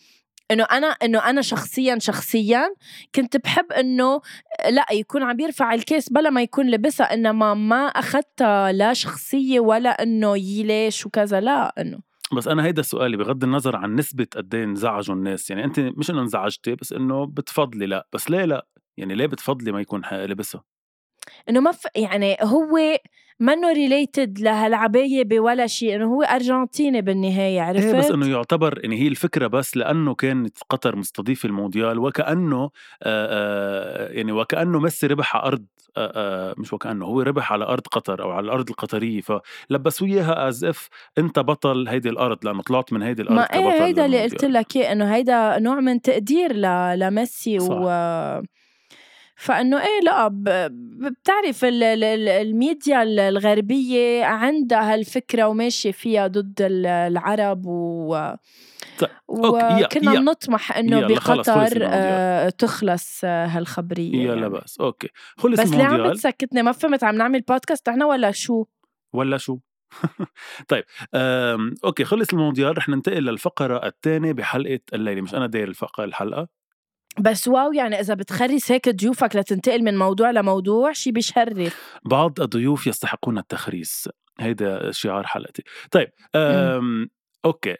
إنه 0.51 0.63
أنا 0.63 0.87
إنه 0.87 1.29
أنا 1.29 1.41
شخصيا 1.41 1.99
شخصيا 1.99 2.75
كنت 3.15 3.37
بحب 3.37 3.71
إنه 3.71 4.21
لا 4.69 4.85
يكون 4.91 5.23
عم 5.23 5.39
يرفع 5.39 5.73
الكاس 5.73 6.09
بلا 6.09 6.29
ما 6.29 6.41
يكون 6.41 6.69
لبسها 6.69 7.13
إنما 7.13 7.53
ما 7.53 7.85
أخذتها 7.85 8.71
لا 8.71 8.93
شخصية 8.93 9.59
ولا 9.59 9.89
إنه 9.89 10.37
ليش 10.37 11.05
وكذا 11.05 11.41
لا 11.41 11.81
إنه. 11.81 11.99
بس 12.37 12.47
أنا 12.47 12.65
هيدا 12.65 12.81
سؤالي 12.81 13.17
بغض 13.17 13.43
النظر 13.43 13.75
عن 13.75 13.95
نسبة 13.95 14.27
قد 14.35 14.55
إيه 14.55 14.63
انزعجوا 14.63 15.15
الناس 15.15 15.49
يعني 15.49 15.63
أنت 15.63 15.79
مش 15.79 16.09
إنه 16.11 16.21
انزعجتي 16.21 16.75
بس 16.75 16.93
إنه 16.93 17.25
بتفضلي 17.25 17.85
لا 17.85 18.07
بس 18.13 18.29
ليه 18.29 18.45
لا؟ 18.45 18.67
يعني 18.97 19.15
ليه 19.15 19.25
بتفضلي 19.25 19.71
ما 19.71 19.81
يكون 19.81 20.01
لبسها 20.11 20.63
إنه 21.49 21.59
ما 21.59 21.71
ف... 21.71 21.87
يعني 21.95 22.37
هو 22.41 22.77
منه 23.41 23.71
related 23.71 24.39
لهالعباية 24.39 25.23
بولا 25.23 25.67
شيء 25.67 25.95
إنه 25.95 26.05
هو 26.05 26.21
أرجنتيني 26.21 27.01
بالنهاية 27.01 27.61
عرفت؟ 27.61 27.85
إيه 27.85 27.93
بس 27.93 28.11
إنه 28.11 28.27
يعتبر 28.27 28.79
يعني 28.83 28.99
هي 29.01 29.07
الفكرة 29.07 29.47
بس 29.47 29.77
لأنه 29.77 30.15
كانت 30.15 30.57
قطر 30.69 30.95
مستضيفة 30.95 31.47
المونديال 31.47 31.99
وكأنه 31.99 32.63
آآ 32.63 32.69
آآ 33.03 34.11
يعني 34.11 34.31
وكأنه 34.31 34.79
ميسي 34.79 35.07
ربح 35.07 35.35
على 35.35 35.45
أرض 35.45 35.65
آآ 35.97 36.55
مش 36.57 36.73
وكأنه 36.73 37.05
هو 37.05 37.21
ربح 37.21 37.53
على 37.53 37.65
أرض 37.65 37.87
قطر 37.87 38.21
أو 38.21 38.31
على 38.31 38.45
الأرض 38.45 38.69
القطرية 38.69 39.21
فلبسوا 39.21 40.07
إياها 40.07 40.47
as 40.47 40.63
if 40.63 40.89
أنت 41.17 41.39
بطل 41.39 41.87
هيدي 41.87 42.09
الأرض 42.09 42.45
لأنه 42.45 42.61
طلعت 42.61 42.93
من 42.93 43.01
هيدي 43.01 43.21
الأرض 43.21 43.37
ما 43.37 43.43
إيه 43.43 43.85
هيدا 43.85 44.05
اللي 44.05 44.23
قلت 44.23 44.45
لك 44.45 44.77
إنه 44.77 45.15
هيدا 45.15 45.59
نوع 45.59 45.79
من 45.79 46.01
تقدير 46.01 46.53
لميسي 46.95 47.59
صح. 47.59 47.77
و 47.79 47.89
فإنه 49.41 49.81
إيه 49.81 50.01
لا 50.03 50.27
بتعرف 51.01 51.65
الميديا 51.65 53.03
الغربية 53.03 54.25
عندها 54.25 54.93
هالفكرة 54.93 55.47
وماشية 55.47 55.91
فيها 55.91 56.27
ضد 56.27 56.55
العرب 56.85 57.65
و 57.65 58.35
وكنا 59.27 60.19
نطمح 60.19 60.77
إنه 60.77 61.07
بقطر 61.07 61.79
آه 61.81 62.49
تخلص 62.49 63.21
آه 63.23 63.45
هالخبرية 63.45 64.15
يلا 64.15 64.33
يعني. 64.33 64.49
بس 64.49 64.79
okay 64.79 65.09
خلص 65.37 65.61
بس 65.61 65.71
ليه 65.71 65.83
عم 65.83 66.13
تسكتني 66.13 66.63
ما 66.63 66.71
فهمت 66.71 67.03
عم 67.03 67.15
نعمل 67.15 67.41
بودكاست 67.41 67.89
إحنا 67.89 68.05
ولا 68.05 68.31
شو؟ 68.31 68.65
ولا 69.13 69.37
شو؟ 69.37 69.59
طيب 70.69 70.83
okay 71.85 72.03
خلص 72.03 72.33
المونديال 72.33 72.77
رح 72.77 72.89
ننتقل 72.89 73.23
للفقرة 73.23 73.87
الثانية 73.87 74.31
بحلقة 74.31 74.79
الليلة. 74.93 75.21
مش 75.21 75.35
أنا 75.35 75.47
داير 75.47 75.67
الفقرة 75.67 76.03
الحلقة. 76.03 76.60
بس 77.19 77.47
wow 77.47 77.73
يعني 77.73 77.99
إذا 77.99 78.13
بتخرس 78.13 78.71
هيك 78.71 78.89
ضيوفك 78.89 79.35
لتنتقل 79.35 79.83
من 79.83 79.97
موضوع 79.97 80.31
لموضوع 80.31 80.91
شي 80.91 81.11
بيشرف 81.11 81.99
بعض 82.05 82.41
الضيوف 82.41 82.87
يستحقون 82.87 83.37
التخريس. 83.37 84.09
هيدا 84.39 84.91
شعار 84.91 85.27
حلقتي. 85.27 85.63
طيب 85.91 86.07
okay. 87.45 87.75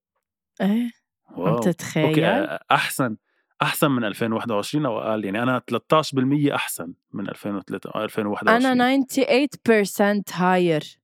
إيه 0.61 0.91
wow. 1.37 1.55
عم 1.55 1.61
تتخيل؟ 1.61 2.05
okay 2.05 2.59
أحسن 2.71 3.17
أحسن 3.63 3.91
من 3.91 4.05
2021 4.05 4.87
أو 4.87 4.99
أقل 4.99 5.25
يعني 5.25 5.43
أنا 5.43 5.59
13% 5.59 6.55
أحسن 6.55 6.95
من 7.13 7.29
2021 7.29 8.67
أنا 8.67 9.05
98% 9.05 10.33
higher. 10.33 10.99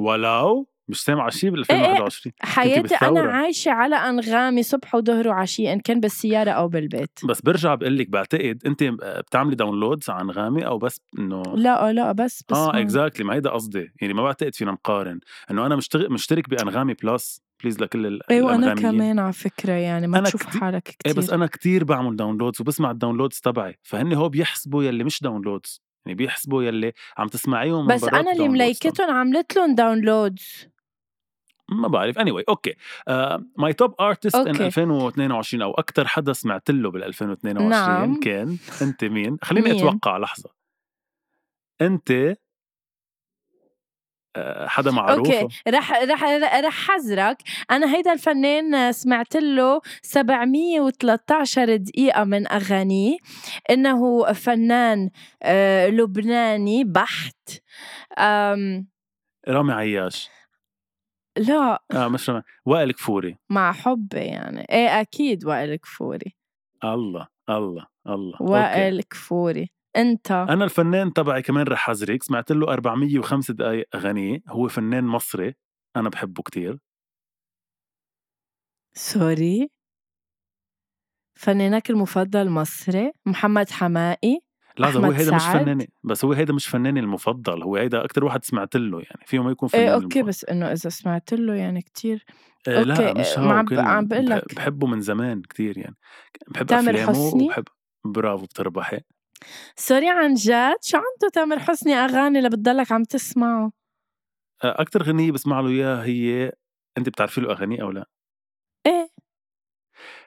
ولو 0.00 0.68
مش 0.88 1.00
سامعة 1.04 1.30
شي 1.30 1.50
بال 1.50 1.64
إيه 1.70 1.76
إيه 1.76 1.82
2021 1.84 2.32
حياتي 2.40 2.82
بالثورة. 2.82 3.30
عايشة 3.32 3.70
على 3.70 3.96
أنغامي 3.96 4.62
صبح 4.62 4.94
وظهر 4.94 5.28
وعشية 5.28 5.72
إن 5.72 5.80
كان 5.80 6.00
بالسيارة 6.00 6.50
أو 6.50 6.68
بالبيت. 6.68 7.18
بس 7.24 7.40
برجع 7.42 7.74
بقول 7.74 7.98
لك 7.98 8.08
بعتقد 8.08 8.62
أنت 8.66 8.82
بتعملي 9.02 9.56
downloads 9.56 10.10
عن 10.10 10.20
أنغامي 10.20 10.66
أو 10.66 10.78
بس 10.78 11.00
إنه 11.18 11.42
لا 11.42 11.92
لا 11.92 12.12
بس 12.12 12.42
بس 12.50 12.56
آه 12.56 12.80
exactly 12.80 13.24
ما 13.24 13.34
هيدا 13.34 13.50
قصدي. 13.50 13.92
يعني 14.00 14.14
ما 14.14 14.22
بعتقد 14.22 14.54
فينا 14.54 14.72
نقارن. 14.72 15.20
إنه 15.50 15.66
أنا 15.66 15.76
مشترك 15.76 16.10
مشترك 16.10 16.48
بأنغامي 16.48 16.94
plus 16.94 17.40
please 17.62 17.80
لكل 17.80 18.06
ال- 18.06 18.20
إيه 18.30 18.42
وأنا. 18.42 18.74
كمان 18.74 19.18
على 19.18 19.32
فكرة 19.32 19.72
يعني 19.72 20.06
ما 20.06 20.18
أنا 20.18 20.28
تشوف 20.28 20.42
كتير- 20.46 20.60
حالك 20.60 20.88
إيه 20.88 20.94
كتير. 20.98 21.14
بس 21.16 21.30
أنا 21.30 21.46
كتير 21.46 21.84
بعمل 21.84 22.16
downloads 22.16 22.60
وبسمع 22.60 22.90
ال 22.90 22.95
downloads 22.95 23.40
تبعي. 23.40 23.78
فهن 23.82 24.12
هو 24.12 24.28
بيحسبوا 24.28 24.82
يلي 24.84 25.04
مش 25.04 25.22
downloads 25.22 25.82
يعني 26.06 26.16
بيحسبوا 26.16 26.62
يلي 26.62 26.92
عم 27.18 27.28
تسمعيهم 27.28 27.86
بس 27.86 28.04
أنا 28.04 28.32
اللي. 28.32 28.48
مليكتهم 28.48 29.10
عملت 29.10 29.56
لهم 29.56 29.74
داونلودز 29.74 30.66
ما 31.68 31.88
بعرف. 31.88 32.18
اني 32.18 32.32
anyway, 32.32 32.44
okay. 32.48 32.74
My 33.56 33.72
top 33.72 33.94
artist 34.00 34.34
in 34.34 34.46
okay. 34.48 34.66
2022 34.66 35.62
أو 35.62 35.74
أكثر 35.74 36.06
حدا 36.06 36.32
سمعت 36.32 36.70
له 36.70 36.90
بال 36.90 37.04
2022 37.04 37.68
نعم. 37.68 38.20
كان 38.20 38.58
أنت 38.82 39.04
مين؟ 39.04 39.38
خليني 39.42 39.70
مين؟ 39.70 39.76
أتوقع 39.76 40.18
لحظة. 40.18 40.50
أنت 41.80 42.36
آه، 44.36 44.66
حدا 44.66 44.90
معروف؟ 44.90 45.30
أوكي. 45.30 45.48
رح 45.68 45.92
رح 45.92 46.24
رح 46.64 46.90
حذرك. 46.90 47.42
أنا 47.70 47.94
هيدا 47.96 48.12
الفنان 48.12 48.92
سمعت 48.92 49.36
له 49.36 49.80
713 50.02 51.76
دقيقة 51.76 52.24
من 52.24 52.52
اغانيه 52.52 53.16
إنه 53.70 54.32
فنان 54.32 55.10
آه، 55.42 55.88
لبناني 55.88 56.84
بحت. 56.84 57.62
رامي 59.48 59.72
عياش. 59.72 60.35
لا. 61.36 61.82
آه 61.92 62.08
مش 62.08 62.32
وائل 62.66 62.92
كفوري 62.92 63.36
مع 63.50 63.72
حبي 63.72 64.18
يعني. 64.18 64.60
إيه 64.70 65.00
أكيد 65.00 65.44
وائل 65.44 65.76
كفوري 65.76 66.36
الله 66.84 67.28
الله 67.50 67.86
الله. 68.06 68.42
وائل 68.42 69.02
كفوري 69.02 69.68
أنت؟ 69.96 70.30
أنا 70.30 70.64
الفنان 70.64 71.12
تبعي 71.12 71.42
كمان 71.42 71.66
رح 71.66 71.78
حذرك 71.78 72.22
سمعت 72.22 72.52
له 72.52 72.72
405 72.72 73.54
دقائق 73.54 73.86
اغانيه 73.94 74.42
هو 74.48 74.68
فنان 74.68 75.04
مصري. 75.04 75.54
أنا 75.96 76.08
بحبه 76.08 76.42
كتير. 76.42 76.78
sorry. 78.94 79.70
فنانك 81.38 81.90
المفضل 81.90 82.50
مصري؟ 82.50 83.12
محمد 83.26 83.70
حماقي 83.70 84.40
لحظة 84.78 85.06
هو 85.06 85.10
هيدا 85.10 85.36
مش. 85.36 85.42
فناني 85.44 85.90
بس 86.04 86.24
هو 86.24 86.32
هيدا 86.32 86.52
مش 86.54 86.66
فناني 86.66 87.00
المفضل 87.00 87.62
هو 87.62 87.76
هيدا 87.76 88.04
أكتر 88.04 88.24
واحد 88.24 88.44
سمعت 88.44 88.76
له 88.76 88.98
يعني 88.98 89.20
فيه 89.26 89.42
ما 89.42 89.50
يكون 89.50 89.68
فنان 89.68 89.82
إيه 89.88 89.94
okay 89.94 90.04
المفضل. 90.04 90.22
بس 90.28 90.44
إنه 90.44 90.66
إذا 90.72 90.90
سمعت 90.90 91.32
له 91.34 91.54
يعني 91.54 91.82
كتير 91.82 92.24
آه 92.68 92.82
لا 92.82 93.08
okay، 93.08 93.20
مش 93.20 93.26
آه، 93.26 93.40
هو 93.40 93.50
عم- 93.50 93.66
عم 93.78 94.06
بقول 94.06 94.26
لك. 94.26 94.54
بحبه 94.54 94.86
من 94.86 95.00
زمان 95.00 95.42
كتير 95.42 95.78
يعني 95.78 95.96
بحب 96.48 96.66
تامر 96.66 96.90
أفلامه 96.90 97.10
حسني؟ 97.28 97.44
وبحب 97.44 97.64
برافو 98.04 98.44
بتربحي 98.44 99.00
sorry 99.76 100.08
عن 100.08 100.34
جد 100.34 100.76
شو 100.82 100.96
عنده 100.96 101.28
تامر 101.32 101.58
حسني 101.58 101.94
أغاني 101.94 102.38
اللي 102.38 102.48
بتضلك 102.48 102.92
عم 102.92 103.04
تسمعه 103.04 103.72
آه، 104.64 104.80
أكتر 104.80 105.02
غنية 105.02 105.32
بسمع 105.32 105.60
له 105.60 105.68
إياها 105.68 106.04
هي 106.04 106.52
أنت 106.98 107.08
بتعرفي 107.08 107.40
له 107.40 107.50
أغاني 107.52 107.82
أو 107.82 107.90
لا 107.90 108.08
إيه 108.86 109.08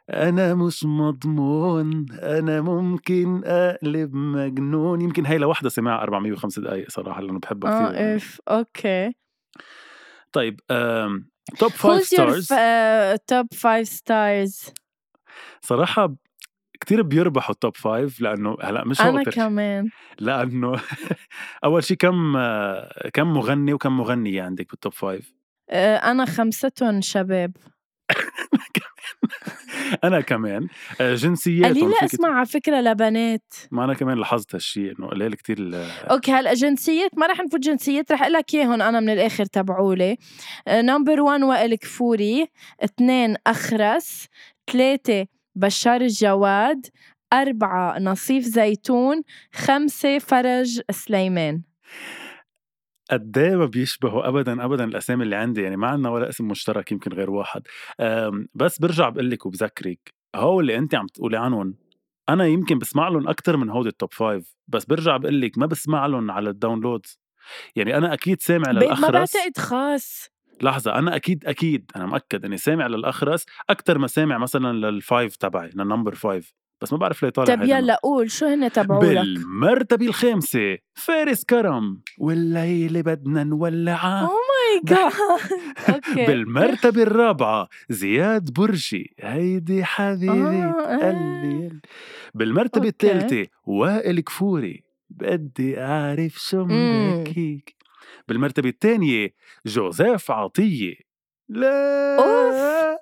أنا 0.09 0.55
مش 0.55 0.85
مضمون 0.85 2.05
أنا 2.11 2.61
ممكن 2.61 3.41
أقلب 3.45 4.13
مجنون. 4.13 5.01
يمكن 5.01 5.25
هي 5.25 5.37
لوحدها 5.37 5.69
سمعها 5.69 6.03
405 6.03 6.61
دقائق 6.61 6.89
صراحة 6.89 7.21
لأنه 7.21 7.39
بحبها 7.39 7.71
آه 7.87 7.91
كثير 7.91 8.15
إف 8.15 8.41
okay. 8.49 9.13
طيب 10.33 10.59
top 11.59 11.71
5 11.71 11.99
Who's 11.99 12.01
your 12.01 12.39
stars 12.39 12.53
top 13.31 13.57
five 13.57 13.87
stars 13.99 14.73
صراحة 15.61 16.15
كتير 16.81 17.01
بيربحوا 17.01 17.53
ال 17.53 17.59
top 17.59 17.77
5 17.77 18.23
لأنه 18.23 18.57
هلأ 18.61 18.85
مش 18.87 19.01
أنا 19.01 19.23
شي. 19.23 19.31
كمان. 19.31 19.89
لأنه 20.19 20.81
أول 21.65 21.83
شيء 21.83 21.97
كم 21.97 22.37
كم 23.13 23.33
مغني 23.33 23.73
وكم 23.73 23.97
مغنية 23.97 24.43
عندك 24.43 24.69
بال 24.69 24.79
top 24.79 24.93
5 24.93 25.19
آه، 25.69 25.95
أنا 25.95 26.25
خمستهم 26.25 27.01
شباب. 27.01 27.51
أنا 30.03 30.21
كمان. 30.21 30.67
آه، 31.01 31.15
جنسياتهم 31.15 31.73
قليلة 31.73 31.93
فيك 31.99 32.03
أسمع 32.03 32.29
على 32.29 32.45
فكرة 32.45 32.81
لبنات. 32.81 33.53
ما 33.71 33.83
أنا 33.85 33.93
كمان 33.93 34.17
لاحظت 34.17 34.55
هالشيء 34.55 34.93
إنه 34.99 35.07
قليل 35.07 35.33
كتير 35.33 35.57
okay 36.11 36.31
هلأ 36.31 36.53
جنسيات 36.53 37.17
ما 37.17 37.27
رح 37.27 37.39
نفوت 37.39 37.59
جنسيات 37.59 38.11
رح 38.11 38.21
أقول 38.21 38.33
لك 38.33 38.53
اياهم 38.55 38.81
أنا 38.81 38.99
من 38.99 39.09
الآخر 39.09 39.45
تبعولي. 39.45 40.17
number 40.69 41.21
1 41.21 41.43
وائل 41.43 41.75
كفوري 41.75 42.47
اثنين 42.83 43.35
أخرس 43.47 44.27
ثلاثة 44.71 45.27
بشار 45.55 46.01
الجواد 46.01 46.85
أربعة 47.33 47.99
نصيف 47.99 48.43
زيتون 48.43 49.21
خمسة 49.53 50.19
فرج 50.19 50.81
سليمان. 50.91 51.61
قد 53.11 53.37
إيه 53.37 53.55
ما 53.55 53.65
بيشبهوا 53.65 54.27
ابدا 54.27 54.65
ابدا 54.65 54.83
الأسامي 54.83 55.23
اللي 55.23 55.35
عندي 55.35 55.61
يعني 55.61 55.77
ما 55.77 55.87
عندنا 55.87 56.09
ولا 56.09 56.29
اسم 56.29 56.47
مشترك 56.47 56.91
يمكن 56.91 57.11
غير 57.13 57.31
واحد. 57.31 57.61
بس 58.53 58.79
برجع 58.79 59.09
بقول 59.09 59.31
لك 59.31 59.45
وبذكرك 59.45 60.13
هو 60.35 60.59
اللي 60.59 60.77
انت 60.77 60.95
عم 60.95 61.07
تقولي 61.07 61.37
عنهم 61.37 61.75
أنا 62.29 62.45
يمكن 62.45 62.79
بسمع 62.79 63.07
لهم 63.07 63.27
أكثر 63.27 63.57
من 63.57 63.69
هودي 63.69 63.89
ال 63.89 63.95
top 63.95 64.13
five 64.13 64.55
بس 64.67 64.85
برجع 64.85 65.17
بقول 65.17 65.41
لك 65.41 65.57
ما 65.57 65.65
بسمع 65.65 66.05
لهم 66.05 66.31
على 66.31 66.49
ال 66.49 66.56
downloads 66.56 67.19
يعني 67.75 67.97
أنا 67.97 68.13
أكيد 68.13 68.41
سامع 68.41 68.71
بيت 68.71 68.75
ما 68.75 68.85
للأخرس 68.85 69.37
بعتقد 69.37 69.57
خاص. 69.57 70.29
لحظة 70.61 70.95
أنا 70.95 71.15
أكيد 71.15 71.45
أكيد 71.45 71.91
أنا 71.95 72.05
مأكد 72.05 72.45
إني 72.45 72.57
سامع 72.57 72.87
للأخرس 72.87 73.45
أكثر 73.69 73.97
ما 73.97 74.07
سامع 74.07 74.37
مثلا 74.37 74.73
لل 74.73 74.94
five 74.94 75.35
تبعي 75.35 75.69
لل 75.69 75.81
number 75.81 76.15
five 76.15 76.53
بس 76.81 76.93
ما 76.93 76.99
بعرف 76.99 77.23
ليه 77.23 77.29
طالع 77.29 77.55
طب 77.55 77.61
يلا 77.63 77.95
قول 78.03 78.31
شو 78.31 78.45
هن 78.45 78.71
تبعولك؟ 78.71 79.03
بالمرتبة 79.17 80.05
الخامسة 80.05 80.77
فارس 80.93 81.43
كرم. 81.45 82.01
والليلة 82.17 83.01
بدنا 83.01 83.43
نولعها. 83.43 84.21
اوه 84.21 84.29
ماي 84.29 84.81
جاد 84.85 86.27
بالمرتبة 86.27 87.03
الرابعة 87.03 87.67
زياد 87.89 88.53
برجي 88.53 89.15
هيدي 89.19 89.83
حبيبة 89.83 90.63
آه، 90.63 90.71
آه. 90.71 90.97
قلبي 91.09 91.79
بالمرتبة. 92.33 92.87
الثالثة 92.87 93.47
وائل 93.65 94.19
كفوري. 94.19 94.83
بدي 95.09 95.79
أعرف 95.81 96.33
شو. 96.37 96.65
مبكيك. 96.69 97.75
بالمرتبة 98.27 98.69
الثانية 98.69 99.33
جوزيف 99.65 100.31
عطية. 100.31 100.95
لا! 101.49 102.15
أوف. 102.19 102.99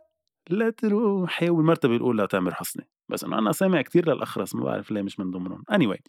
لا 0.50 0.70
تروحي 0.70 1.50
والمرتبة 1.50 1.96
الأولى 1.96 2.28
تامر 2.28 2.54
حسني. 2.54 2.90
بس 3.10 3.24
إنه 3.24 3.40
أنا 3.40 3.52
سامع 3.52 3.82
كتير 3.82 4.10
للأخرس 4.14 4.56
ما 4.56 4.64
بعرف 4.64 4.92
ليه 4.92 5.02
مش 5.02 5.20
من 5.20 5.32
ضمنهم. 5.32 5.64
Anyway. 5.72 6.00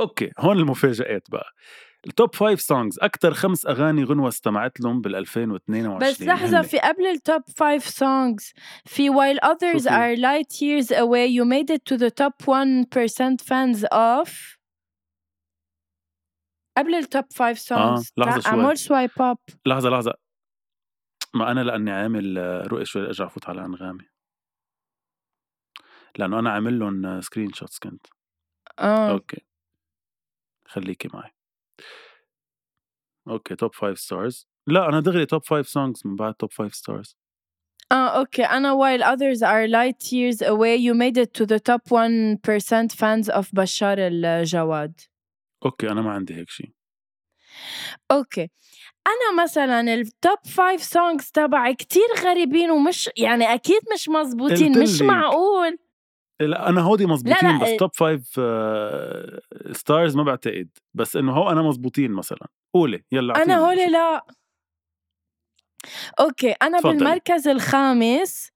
okay 0.00 0.30
هون 0.38 0.58
المفاجآت 0.58 1.30
بقى. 1.30 1.52
ال 2.06 2.13
top 2.13 2.34
five 2.34 2.60
songs 2.60 2.98
أكتر 3.00 3.34
خمس 3.34 3.66
أغاني 3.66 4.04
غنوة 4.04 4.28
استمعت 4.28 4.80
لهم 4.80 5.00
بال 5.00 5.16
2022 5.16 5.98
بس 5.98 6.22
لحظة. 6.22 6.62
في 6.62 6.78
قبل 6.78 7.06
ال 7.06 7.15
top 7.15 7.42
5 7.58 8.04
songs 8.04 8.52
في 8.86 9.10
while 9.10 9.38
others 9.44 9.82
are 9.82 10.16
light 10.16 10.52
years 10.60 10.88
away 10.90 11.28
you 11.28 11.44
made 11.44 11.70
it 11.76 11.82
to 11.92 11.98
the 11.98 12.10
top 12.10 12.46
1% 12.46 13.42
fans 13.44 13.84
of 13.92 14.58
قبل 16.78 16.94
ال 16.94 17.02
top 17.02 17.24
5 17.36 17.58
songs. 17.58 17.72
آه، 17.72 18.02
لحظة 18.16 18.40
شوي. 18.40 18.52
اعمل 18.52 18.78
swipe 18.78 19.10
up 19.20 19.38
لحظة 19.66 19.90
لحظة. 19.90 20.14
ما 21.34 21.50
أنا 21.50 21.60
لأني 21.60 21.90
عامل 21.90 22.38
آه، 22.38 22.62
رؤية 22.66 22.84
شوي 22.84 23.06
أرجع 23.06 23.26
أفوت 23.26 23.48
على 23.48 23.64
أنغامي. 23.64 24.04
لأنه 26.18 26.38
أنا 26.38 26.50
عامل 26.50 26.78
لهم 26.78 27.20
screenshots 27.20 27.78
كنت. 27.78 28.06
آه. 28.78 29.10
okay. 29.10 29.44
خليكي 30.66 31.08
معي. 31.14 31.30
okay 33.28 33.56
top 33.56 33.74
five 33.74 33.98
stars 33.98 34.48
لا 34.66 34.88
أنا 34.88 35.00
دغري 35.00 35.26
top 35.26 35.44
five 35.44 35.68
songs 35.68 36.02
من 36.06 36.16
بعد 36.16 36.34
top 36.34 36.52
five 36.52 36.74
stars 36.74 37.16
آه 37.92 38.18
okay. 38.18 38.42
أنا 38.44 38.74
while 38.74 39.02
others 39.02 39.42
are 39.42 39.68
light 39.68 40.12
years 40.12 40.42
away 40.42 40.76
you 40.76 40.94
made 40.94 41.16
it 41.18 41.34
to 41.34 41.46
the 41.46 41.58
top 41.60 41.90
1% 41.90 42.92
fans 42.92 43.28
of 43.28 43.54
بشار 43.54 43.96
الجواد 43.98 45.00
okay 45.64 45.90
أنا 45.90 46.02
ما 46.02 46.12
عندي 46.12 46.34
هيك 46.34 46.50
شيء 46.50 46.70
okay. 48.10 48.50
أنا 49.06 49.42
مثلا 49.42 49.80
ال 49.94 50.05
top 50.05 50.38
5 50.56 50.76
songs 50.76 51.30
تبعي 51.30 51.74
كتير 51.74 52.06
غريبين 52.24 52.70
ومش 52.70 53.10
يعني 53.16 53.54
أكيد 53.54 53.80
مش 53.94 54.08
مزبوطين 54.08 54.82
مش. 54.82 55.02
معقول 55.02 55.78
لا 56.40 56.68
أنا 56.68 56.80
هودي 56.80 57.06
مزبوطين 57.06 57.50
لا، 57.58 57.62
بس 57.64 57.68
ال- 57.68 57.76
top 57.76 57.90
five 57.94 58.40
stars 59.76 60.16
ما 60.16 60.22
بعتقد 60.22 60.68
بس 60.94 61.16
إنه 61.16 61.32
هو 61.32 61.50
أنا 61.50 61.62
مزبوطين 61.62 62.10
مثلا 62.12 62.48
قولي 62.74 63.04
يلا 63.12 63.42
أنا. 63.42 63.56
هولي 63.58 63.86
لا 63.86 64.26
okay 66.20 66.52
أنا 66.52 66.78
تفضلي. 66.78 66.94
بالمركز 66.98 67.48
الخامس 67.48 68.50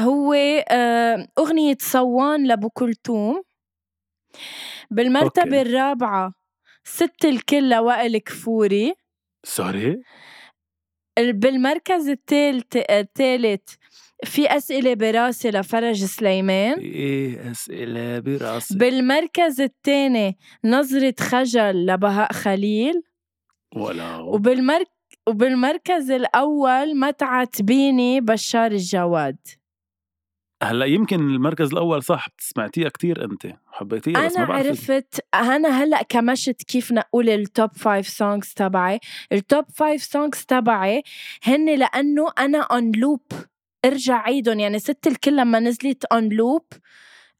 هو 0.00 0.32
آه، 0.70 1.28
أغنية 1.38 1.76
صوان 1.80 2.46
لأبو 2.46 2.70
كلثوم 2.70 3.42
بالمرتبة 4.90 5.42
okay. 5.58 5.62
الرابعة 5.62 6.32
ست 6.84 7.24
الكل 7.24 7.70
لوائل 7.70 8.18
كفوري 8.18 8.94
sorry؟ 9.44 10.02
ال 11.18 11.32
بالمركز 11.32 12.08
التالت 12.08 12.76
التالت. 12.90 13.78
في 14.24 14.56
أسئلة 14.56 14.94
براسي 14.94 15.50
لفرج 15.50 16.04
سليمان. 16.04 16.78
إيه 16.78 17.50
أسئلة 17.50 18.18
براسي. 18.18 18.78
بالمركز 18.78 19.60
التاني 19.60 20.38
نظرة 20.64 21.14
خجل 21.20 21.86
لبهاء 21.86 22.32
خليل. 22.32 23.02
ولو. 23.76 24.34
وبالمرك 24.34 24.88
وبالمركز 25.28 26.10
الأول 26.10 26.96
ما 26.96 27.10
تعاتبيني 27.10 28.20
بشار 28.20 28.70
الجواد. 28.72 29.36
هلأ 30.64 30.86
يمكن 30.86 31.20
المركز 31.20 31.72
الأول 31.72 32.02
صح 32.02 32.26
سمعتيها 32.38 32.88
كتير 32.88 33.24
أنت 33.24 33.46
حبيتيها 33.66 34.26
بس 34.26 34.36
أنا 34.36 34.46
ما 34.46 34.52
بعرف 34.52 34.66
عرفت 34.66 35.20
أنا 35.34 35.68
هلأ 35.84 36.02
كمشت 36.02 36.62
كيف 36.62 36.92
نقول 36.92 37.28
ال 37.28 37.39
top 37.39 37.70
five 37.72 38.08
songs 38.08 38.52
تبعي. 38.52 39.00
ال 39.32 39.40
top 39.40 39.64
five 39.74 40.02
songs 40.02 40.44
تبعي 40.44 41.02
هن 41.42 41.74
لأنه 41.74 42.26
أنا 42.38 42.58
on 42.58 42.92
loop 42.96 43.22
ارجع 43.84 44.22
عيدهم 44.22 44.60
يعني 44.60 44.78
ست 44.78 45.06
الكل 45.06 45.36
لما 45.36 45.60
نزلت 45.60 46.04
on 46.04 46.28
loop 46.28 46.64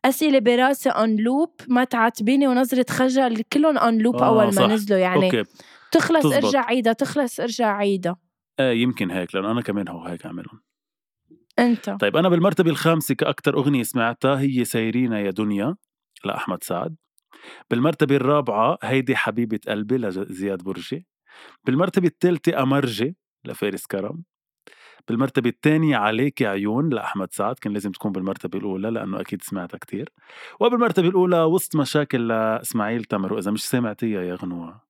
أسئلة 0.05 0.39
براسي 0.39 0.89
on 0.91 1.17
loop 1.17 1.51
ما 1.69 1.85
تعاتبيني 1.85 2.47
ونظرة 2.49 2.87
خجل 2.91 3.43
كلهم 3.53 3.79
on 3.79 3.99
loop 3.99 4.17
آه، 4.17 4.27
أول 4.27 4.45
ما 4.45 4.51
صح. 4.51 4.67
نزلوا 4.67 4.99
يعني. 4.99 5.27
okay. 5.27 5.45
تخلص 5.93 6.23
تزبط. 6.23 6.45
ارجع 6.45 6.65
عيدها 6.67 6.93
تخلص 6.93 7.41
ارجع 7.41 7.77
عيدها. 7.77 8.17
آه 8.59 8.73
يمكن 8.73 9.11
هيك 9.11 9.35
لأنه 9.35 9.51
أنا 9.51 9.61
كمان 9.63 9.89
هو 9.89 10.05
هيك 10.05 10.27
عملهم. 10.27 10.61
أنت. 11.59 11.91
طيب 11.91 12.17
أنا 12.17 12.29
بالمرتبة 12.29 12.71
الخامسة 12.71 13.15
كاكثر 13.15 13.55
أغنية 13.55 13.83
سمعتها 13.83 14.41
هي 14.41 14.65
سايرينا 14.65 15.21
يا 15.21 15.31
دنيا 15.31 15.77
لأحمد 16.25 16.65
سعد. 16.65 16.97
بالمرتبة 17.71 18.17
الرابعة 18.17 18.79
هيدي 18.83 19.17
حبيبة 19.17 19.61
قلبي 19.69 19.97
لزياد 19.97 20.63
برجي. 20.63 21.07
بالمرتبة 21.65 22.07
الثالثة 22.07 22.63
أمرجي 22.63 23.17
لفارس 23.45 23.87
كرم. 23.87 24.23
بالمرتبة 25.09 25.51
الثانية 25.51 25.97
عليك 25.97 26.43
عيون 26.43 26.89
لأحمد 26.89 27.33
سعد 27.33 27.59
كان 27.59 27.73
لازم 27.73 27.91
تكون 27.91 28.13
بالمرتبة 28.13 28.59
الأولى 28.59 28.91
لأنه 28.91 29.21
أكيد 29.21 29.43
سمعتها 29.43 29.79
كتير. 29.79 30.13
وبالمرتبة 30.61 31.09
الأولى 31.09 31.43
وسط 31.43 31.77
مشاكل 31.77 32.29
لإسماعيل 32.29 33.05
تمر 33.05 33.33
وإذا 33.33 33.51
مش 33.51 33.65
سمعتيها 33.65 34.23
يا 34.23 34.35
غنوة. 34.35 34.81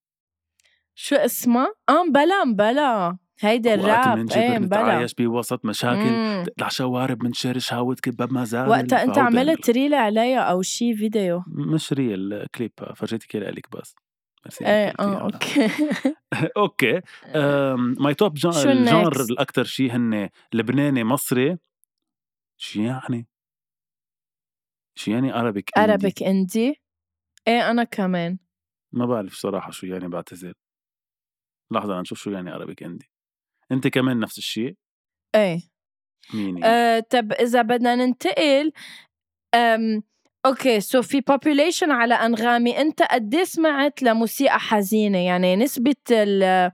شو 0.94 1.16
اسمها؟ 1.16 1.74
آه 1.88 2.04
بلا 2.08 2.44
بلا. 2.44 3.18
وقت 3.42 3.66
الراب 3.66 4.18
منجي 4.18 4.40
إيه 4.40 4.58
بلا 4.58 5.06
بوسط 5.18 5.64
مشاكل 5.64 6.10
مم. 6.10 6.44
تقلع 6.46 6.68
شوارب 6.68 7.24
من 7.24 7.32
شارش 7.32 7.72
هاوت 7.72 8.00
كباب 8.00 8.32
مزارع 8.32 8.68
وقتها 8.68 9.02
انت 9.02 9.18
عملت 9.18 9.70
ريل 9.70 9.94
عليها 9.94 10.40
أو 10.40 10.62
شي 10.62 10.94
فيديو. 10.94 11.42
مش 11.48 11.92
ريل 11.92 12.46
كليب 12.46 12.72
فرجيتك 12.96 13.36
لك 13.36 13.76
بس. 13.76 13.94
إيه 14.62 14.94
آه 15.00 15.20
أوكي. 15.20 15.68
أوكي. 16.56 17.00
ماي 18.00 18.14
توب 18.14 18.38
الnext؟ 18.38 19.30
الاكثر 19.30 19.64
شيء 19.64 19.90
هن 19.96 20.28
لبناني 20.52 21.04
مصري. 21.04 21.58
شو 22.60 22.80
يعني؟ 22.80 23.26
شو 24.98 25.10
يعني 25.10 25.34
ارابيك 25.34 25.78
ارابيك 25.78 26.22
اندي 26.22 26.80
إيه 27.48 27.70
أنا 27.70 27.84
كمان. 27.84 28.38
ما 28.92 29.06
بعرف 29.06 29.34
صراحة 29.34 29.70
شو 29.70 29.86
يعني 29.86 30.08
بعتذر. 30.08 30.52
لحظة 31.72 32.00
نشوف 32.00 32.18
شو 32.18 32.30
يعني 32.30 32.54
ارابيك 32.54 32.82
اندي 32.82 33.10
أنت 33.72 33.88
كمان 33.88 34.20
نفس 34.20 34.38
الشيء؟ 34.38 34.74
إيه. 35.34 35.60
مين 36.34 36.64
آه 36.64 37.00
طب 37.00 37.32
إذا 37.32 37.62
بدنا 37.62 37.94
ننتقل 37.94 38.72
أم 39.54 40.02
Okay 40.46 40.80
so 40.80 41.02
في 41.02 41.22
population 41.30 41.90
على 41.90 42.14
أنغامي 42.14 42.80
أنت 42.80 43.02
قد 43.02 43.34
إيه 43.34 43.44
سمعت 43.44 44.02
لموسيقى 44.02 44.60
حزينة؟ 44.60 45.18
يعني 45.18 45.56
نسبة 45.56 45.94
ال 46.10 46.70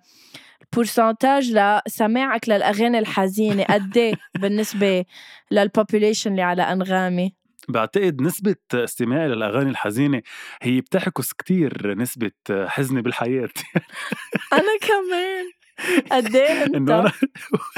ال 0.62 0.70
pourcentage 0.70 1.52
لسماعك 1.52 2.48
للأغاني 2.48 2.98
الحزينة 2.98 3.64
قد 3.64 3.96
إيه 3.96 4.14
بالنسبة 4.38 5.04
لل 5.50 5.63
population 5.63 6.30
اللي 6.30 6.42
على 6.42 6.62
أنغامي؟ 6.62 7.34
بعتقد 7.68 8.22
نسبة 8.22 8.56
استماعي 8.74 9.28
للأغاني 9.28 9.70
الحزينة 9.70 10.22
هي 10.62 10.80
بتعكس 10.80 11.32
كتير 11.32 11.94
نسبة 11.94 12.30
حزني 12.50 13.02
بالحياة. 13.02 13.48
أنا 14.52 14.78
كمان. 14.80 15.59
قد 16.12 16.36
إيه 16.36 16.64
أنت؟ 16.64 16.90
أنا 16.90 17.12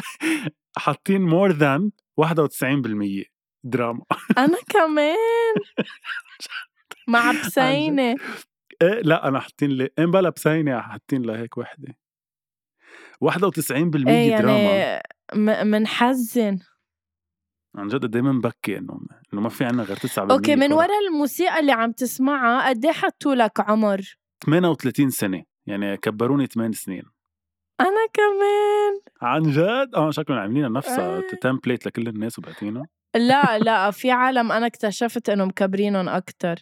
حاطين 0.79 1.23
more 1.23 1.51
than 1.53 1.90
91% 2.21 2.25
دراما 3.65 4.05
أنا 4.38 4.59
كمان. 4.71 5.17
مع 7.09 7.33
بسينه 7.33 8.17
إيه 8.83 9.01
لا 9.01 9.29
أنا 9.29 9.41
حاطين 9.41 9.71
لي 9.71 9.88
إيه 9.99 10.07
بلا 10.07 10.31
بسينة 10.31 10.81
حاطين 10.81 11.23
لهيك 11.23 11.59
وحدة. 11.59 11.99
91% 13.25 14.09
إيه 14.09 14.38
دراما 14.38 14.53
يعني 14.53 15.03
منحزن. 15.65 16.59
عن 17.77 17.88
جد 17.88 18.07
دايما 18.11 18.33
بكي 18.33 18.79
إنه 18.79 19.01
إنه 19.33 19.41
ما 19.43 19.49
في 19.49 19.65
عنا 19.65 19.83
غير 19.83 19.97
9% 19.97 20.19
أوكي 20.19 20.57
من. 20.57 20.73
ورا 20.73 20.99
الموسيقى 21.09 21.61
اللي 21.61 21.73
عم 21.73 21.93
تسمعها 21.93 22.69
قد 22.69 22.85
إيه 22.85 22.93
حطوا 22.93 23.35
لك 23.35 23.61
عمر؟ 23.61 24.01
38 24.47 25.11
سنة. 25.11 25.43
يعني 25.67 25.97
كبروني 25.97 26.47
8 26.47 26.73
سنين. 26.73 27.03
أنا 27.83 28.07
كمان. 28.14 29.01
عن 29.23 29.42
جد؟ 29.42 29.95
آه 29.95 30.11
شكلهم 30.11 30.38
عاملين 30.38 30.73
نفسها 30.73 31.16
إيه. 31.16 31.38
Template 31.40 31.87
لكل 31.87 32.09
الناس 32.09 32.38
وبعتينا 32.38 32.87
لا 33.14 33.59
لا 33.66 33.90
في 33.90 34.11
عالم 34.11 34.53
أنا 34.53 34.66
اكتشفت 34.66 35.31
انه 35.31 35.45
مكبرينهم 35.45 36.09
أكتر. 36.09 36.57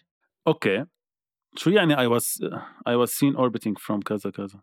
Okay. 0.47 0.85
شو 1.57 1.71
يعني 1.71 1.97
I 1.97 2.11
was 2.11 2.25
I 2.89 2.93
was 2.97 3.11
seen 3.13 3.37
orbiting 3.37 3.75
from 3.87 4.01
كذا 4.05 4.31
كذا؟ 4.31 4.61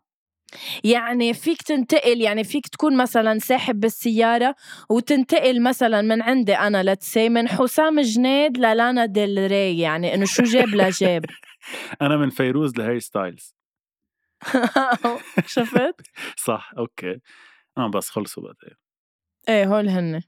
يعني 0.84 1.34
فيك 1.34 1.62
تنتقل 1.62 2.20
يعني 2.20 2.44
فيك 2.44 2.68
تكون 2.68 2.96
مثلا 2.96 3.38
ساحب 3.38 3.80
بالسيارة 3.80 4.54
وتنتقل 4.90 5.62
مثلا 5.62 6.02
من 6.02 6.22
عندي 6.22 6.54
أنا 6.54 6.82
let's 6.92 7.14
say 7.14 7.28
من 7.28 7.48
حسام 7.48 8.00
جنيد 8.00 8.58
للانا 8.58 9.06
ديل 9.06 9.50
ري 9.50 9.78
يعني 9.78 10.14
إنه 10.14 10.24
شو 10.24 10.42
جاب 10.42 10.68
لجاب 10.68 11.24
أنا 12.02 12.16
من 12.16 12.30
فيروز 12.30 12.76
لهاري 12.78 13.00
ستايلز. 13.00 13.57
شفت؟ 15.46 15.94
صح 16.46 16.72
okay. 16.78 17.20
آه 17.78 17.90
بس 17.90 18.10
خلصوا 18.10 18.42
بعدين 18.42 18.76
إيه 19.48 19.64
هول 19.64 19.88
هن 19.88 20.22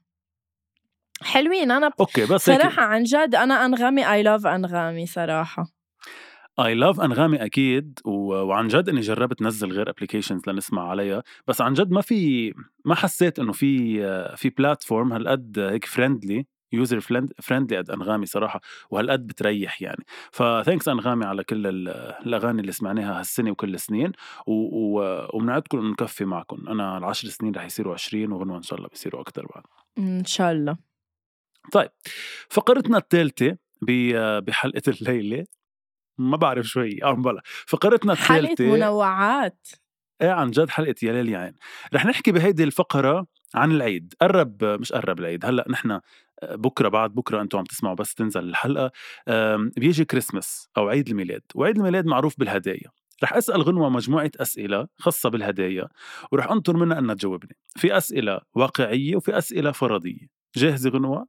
حلوين 1.21 1.71
أنا 1.71 1.91
okay 1.99 2.25
بس 2.25 2.49
هيك 2.49 2.61
صراحة 2.61 2.81
عن 2.81 3.03
جد 3.03 3.35
أنا 3.35 3.65
أنغامي 3.65 4.11
I 4.13 4.23
love 4.23 4.47
أنغامي 4.47 5.05
صراحة. 5.05 5.67
I 6.59 6.75
love 6.75 7.01
أنغامي 7.01 7.45
أكيد 7.45 7.99
و... 8.05 8.33
وعن 8.33 8.67
جد 8.67 8.89
إني 8.89 9.01
جربت 9.01 9.41
نزل 9.41 9.71
غير 9.71 9.89
applications 9.89 10.41
لنسمع 10.47 10.89
عليها 10.89 11.23
بس 11.47 11.61
عن 11.61 11.73
جد 11.73 11.91
ما 11.91 12.01
في 12.01 12.53
ما 12.85 12.95
حسيت 12.95 13.39
إنه 13.39 13.51
في 13.51 13.97
في 14.37 14.49
platform 14.49 15.13
هالقد 15.13 15.59
هيك 15.59 15.85
friendly 15.85 16.45
User 16.73 16.99
friendly 17.41 17.77
قد 17.77 17.89
أنغامي 17.91 18.25
صراحة 18.25 18.61
وهالقد 18.89 19.27
بتريح 19.27 19.81
يعني. 19.81 20.05
ف 20.31 20.39
thanks 20.39 20.87
أنغامي 20.87 21.25
على 21.25 21.43
كل 21.43 21.67
ال- 21.67 21.87
الأغاني 22.25 22.61
اللي 22.61 22.71
سمعناها 22.71 23.19
هالسنة 23.19 23.51
وكل 23.51 23.73
السنين. 23.73 24.11
وبنعدكم 24.47 25.77
إنه 25.79 25.89
نكفي 25.91 26.25
معكم. 26.25 26.67
أنا 26.67 26.97
العشر 26.97 27.27
سنين 27.27 27.55
رح 27.55 27.65
يصيروا 27.65 27.93
20 27.93 28.31
وغنوة 28.31 28.57
إن 28.57 28.61
شاء 28.63 28.77
الله 28.79 28.89
بيصيروا 28.89 29.21
أكثر 29.21 29.45
بعد. 29.55 29.63
إن 29.97 30.25
شاء 30.25 30.51
الله. 30.51 30.77
طيب 31.71 31.89
فقرتنا 32.49 32.97
الثالثه 32.97 33.57
ب- 33.81 34.43
بحلقة 34.45 34.81
الليلة. 35.01 35.45
ما 36.17 36.37
بعرف 36.37 36.65
شو 36.65 36.79
هي 36.81 37.03
آه 37.03 37.11
بلا. 37.13 37.41
فقرتنا 37.67 38.13
الثالثه 38.13 38.63
منوعات. 38.73 39.67
إيه 40.21 40.29
عن 40.31 40.51
جد 40.51 40.69
حلقة 40.69 40.95
يا 41.03 41.11
ليل 41.13 41.29
يا 41.29 41.37
عين. 41.37 41.53
رح 41.93 42.05
نحكي 42.05 42.31
بهيدي 42.31 42.63
الفقرة 42.63 43.27
عن 43.55 43.71
العيد. 43.71 44.13
قرب 44.21 44.63
مش 44.63 44.91
قرب 44.93 45.19
العيد 45.19 45.45
هلأ 45.45 45.65
نحن 45.69 45.99
بكرة 46.43 46.89
بعد 46.89 47.13
بكرة 47.13 47.41
أنتم 47.41 47.57
عم 47.57 47.63
تسمعوا 47.63 47.95
بس 47.95 48.13
تنزل 48.13 48.49
الحلقة 48.49 48.91
بيجي 49.77 50.05
كريسمس 50.05 50.69
أو 50.77 50.89
عيد 50.89 51.09
الميلاد 51.09 51.41
وعيد 51.55 51.77
الميلاد 51.77 52.05
معروف 52.05 52.39
بالهدايا 52.39 52.91
رح 53.23 53.33
أسأل 53.33 53.61
غنوة 53.61 53.89
مجموعة 53.89 54.31
أسئلة 54.39 54.87
خاصة 54.97 55.29
بالهدايا 55.29 55.87
ورح 56.31 56.51
أنطر 56.51 56.77
منها 56.77 56.99
إنها 56.99 57.15
تجاوبني 57.15 57.57
في 57.75 57.97
أسئلة 57.97 58.41
واقعية 58.53 59.15
وفي 59.15 59.37
أسئلة 59.37 59.71
فرضية 59.71 60.27
جاهزة 60.55 60.89
غنوة؟ 60.89 61.27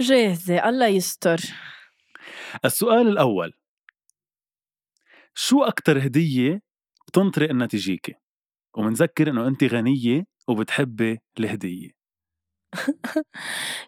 جاهزة 0.00 0.68
الله 0.68 0.86
يستر. 0.86 1.40
السؤال 2.64 3.08
الأول 3.08 3.52
شو 5.34 5.62
أكتر 5.62 5.98
هدية 6.06 6.62
بتنطري 7.08 7.50
إنها 7.50 7.66
تجيكي؟ 7.66 8.14
ومنذكر 8.76 9.30
إنه 9.30 9.48
أنت 9.48 9.64
غنية 9.64 10.26
وبتحبي 10.48 11.18
الهدية. 11.38 12.03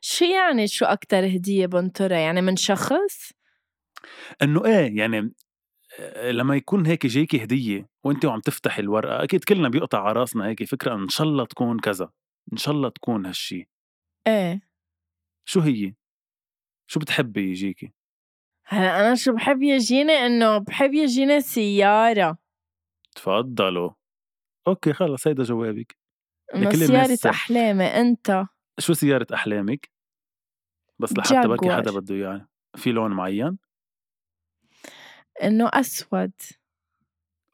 شو 0.00 0.24
يعني 0.24 0.66
شو 0.68 0.84
أكتر 0.84 1.26
هدية 1.26 1.66
بنطرها 1.66 2.18
يعني 2.18 2.42
من 2.42 2.56
شخص؟ 2.56 3.32
إنه 4.42 4.64
إيه 4.64 4.98
يعني 4.98 5.32
آه، 6.00 6.30
لما 6.30 6.56
يكون 6.56 6.86
هيك 6.86 7.06
جايكي 7.06 7.44
هدية 7.44 7.88
وأنت 8.04 8.24
وعم 8.24 8.40
تفتحي 8.40 8.82
الورقة 8.82 9.24
أكيد 9.24 9.44
كلنا 9.44 9.68
بيقطع 9.68 10.02
على 10.02 10.12
رأسنا 10.12 10.46
هيك 10.46 10.64
فكرة 10.64 10.94
إن 10.94 11.08
شاء 11.08 11.26
الله 11.26 11.44
تكون 11.44 11.78
كذا 11.78 12.10
إن 12.52 12.56
شاء 12.56 12.74
الله 12.74 12.88
تكون 12.88 13.26
هالشي 13.26 13.68
إيه 14.26 14.60
شو 15.48 15.60
هي؟ 15.60 15.94
شو 16.90 17.00
بتحبي 17.00 17.50
يجيكي؟ 17.50 17.92
هلأ 18.66 19.00
أنا 19.00 19.14
شو 19.14 19.32
بحب 19.32 19.62
يجيني 19.62 20.12
إنه 20.12 20.58
بحب 20.58 20.94
يجيني 20.94 21.40
سيارة 21.40 22.38
تفضّلوا. 23.14 23.90
Okay 24.68 24.92
خلص 24.92 25.26
هيدا 25.26 25.42
جوابِك. 25.42 25.96
سيارة 26.72 27.18
أحلامي 27.26 27.84
أنت 27.84 28.46
شو 28.78 28.92
سيارة 28.92 29.26
أحلامِك؟ 29.34 29.90
بس 30.98 31.12
لحتى 31.12 31.48
بركي 31.48 31.70
حدا. 31.70 31.90
بده 31.90 32.14
إياه، 32.14 32.48
في 32.76 32.92
لون 32.92 33.10
معيّن؟ 33.12 33.56
إنه 35.42 35.70
أسود 35.74 36.32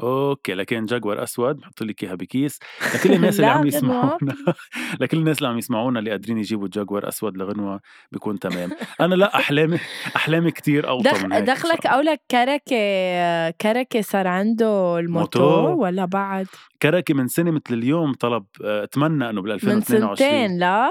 Okay، 0.03 0.55
لكن 0.55 0.85
جاكور 0.87 1.23
أسود 1.23 1.57
بحط 1.57 1.83
لِك 1.83 2.05
إياها 2.05 2.15
بكيس، 2.15 2.59
لكل 2.95 3.13
الناس 3.15 3.37
اللي 3.37 3.47
لا 3.47 3.53
عم. 3.53 3.67
يسمعونا 3.67 4.35
لكل 5.01 5.17
الناس 5.19 5.39
اللي 5.39 5.49
عم 5.49 5.59
يسمعونا 5.59 5.99
اللي 5.99 6.11
قادرين 6.11 6.39
يجيبوا 6.39 6.69
جاكور 6.73 7.09
أسود 7.09 7.37
لغنوة 7.37 7.81
بيكون 8.13 8.39
تمام. 8.39 8.71
أنا 9.01 9.15
لأ 9.15 9.37
أحلامي 9.37 9.79
أحلامي 10.17 10.51
كتير 10.51 10.89
أوطى 10.89 11.11
دخ 11.11 11.25
من 11.25 11.33
هيك 11.33 11.45
دخلك. 11.45 11.87
قولك 11.87 12.21
كركة 12.31 13.51
كركة 13.51 14.01
صار 14.01 14.27
عنده 14.27 14.99
الموتو 14.99 15.41
موتو؟ 15.41 15.83
والّا 15.83 16.05
بعد؟ 16.05 16.47
كركي 16.83 17.15
من 17.15 17.29
سنة 17.29 17.51
متل 17.51 17.75
اليوم 17.75 18.13
طلب 18.15 18.45
آآ 18.65 18.85
أتمنى 18.85 19.31
إنه 19.31 19.43
من 19.43 19.59
بال2022 19.59 19.85
سنتين 19.85 20.59
لا؟ 20.59 20.91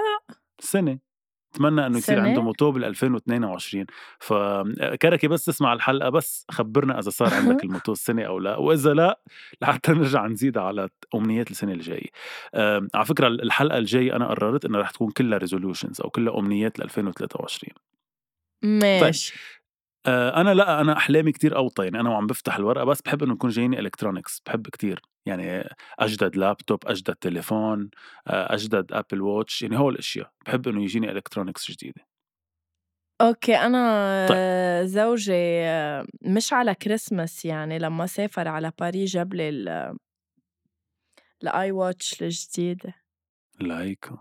سنة، 0.59 0.99
أتمنى 1.55 1.85
إنه 1.87 1.97
يصير 1.97 2.19
عنده 2.19 2.41
سنة؟ 2.41 2.45
موتو 2.45 2.73
بال2022 2.73 3.85
ف 4.19 4.33
آآ 4.33 4.95
كركي 5.01 5.27
بس 5.27 5.45
تسمع 5.45 5.73
الحلقة 5.73 6.09
بس 6.09 6.45
خبّرنا 6.51 6.99
إذا 6.99 7.09
صار 7.09 7.33
عندك 7.33 7.63
الموتو 7.65 7.91
السنة 7.91 8.23
أو 8.23 8.39
لأ، 8.39 8.57
وإذا 8.57 8.93
لأ 8.93 9.19
لحتى 9.61 9.91
نرجع 9.91 10.27
نزيدها 10.27 10.63
على 10.63 10.89
أمنيات 11.15 11.51
السنة 11.51 11.71
الجاية. 11.73 12.09
آمم 12.55 12.87
على 12.95 13.05
فكرة 13.05 13.27
ال 13.27 13.41
الحلقة 13.43 13.77
الجاية 13.77 14.15
أنا 14.15 14.27
قررت 14.27 14.65
إنها 14.65 14.81
رح 14.81 14.91
تكون 14.91 15.11
كلّها 15.11 15.39
resolutions 15.39 16.01
أو 16.03 16.09
كلّها 16.09 16.39
أمنيات 16.39 16.81
ل2023. 16.81 17.73
ماشي. 18.99 19.33
آآ 20.05 20.41
أنا 20.41 20.53
لأ، 20.53 20.81
أنا 20.81 20.97
أحلامي 20.97 21.31
كتير 21.31 21.55
أوطى، 21.57 21.83
يعني 21.83 21.99
أنا 21.99 22.09
وعم 22.09 22.27
بافتح 22.27 22.55
الورقة 22.55 22.83
بس 22.85 23.01
باحب 23.01 23.23
إنه 23.23 23.33
يكون 23.33 23.49
جاييني 23.49 23.77
electronics 23.77 24.39
باحب 24.45 24.67
كتير، 24.67 25.01
يعني 25.25 25.69
أجدد 25.99 26.35
لابتوب، 26.35 26.79
أجدد 26.87 27.15
تليفون، 27.15 27.89
آآ 28.27 28.53
أجدد 28.53 28.93
Apple 28.93 29.17
watch 29.19 29.61
يعني 29.61 29.77
هول 29.79 29.93
الأشيا، 29.93 30.31
باحب 30.45 30.67
إنه 30.67 30.83
يجيني 30.83 31.07
electronics 31.13 31.71
جديدة. 31.71 32.05
أوكي، 33.21 33.55
أنا 33.55 34.27
طيب. 34.27 34.37
زوجي 34.87 35.33
مش 36.21 36.53
على 36.53 36.75
كريسماس 36.75 37.45
يعني 37.45 37.79
لمّا 37.79 38.05
سافر 38.05 38.47
على 38.47 38.71
باريس 38.79 39.11
جاب 39.11 39.33
لي 39.33 39.49
ال 39.49 39.97
الiWatch 41.45 42.21
الجديدة. 42.21 42.93
ليكو، 43.59 44.17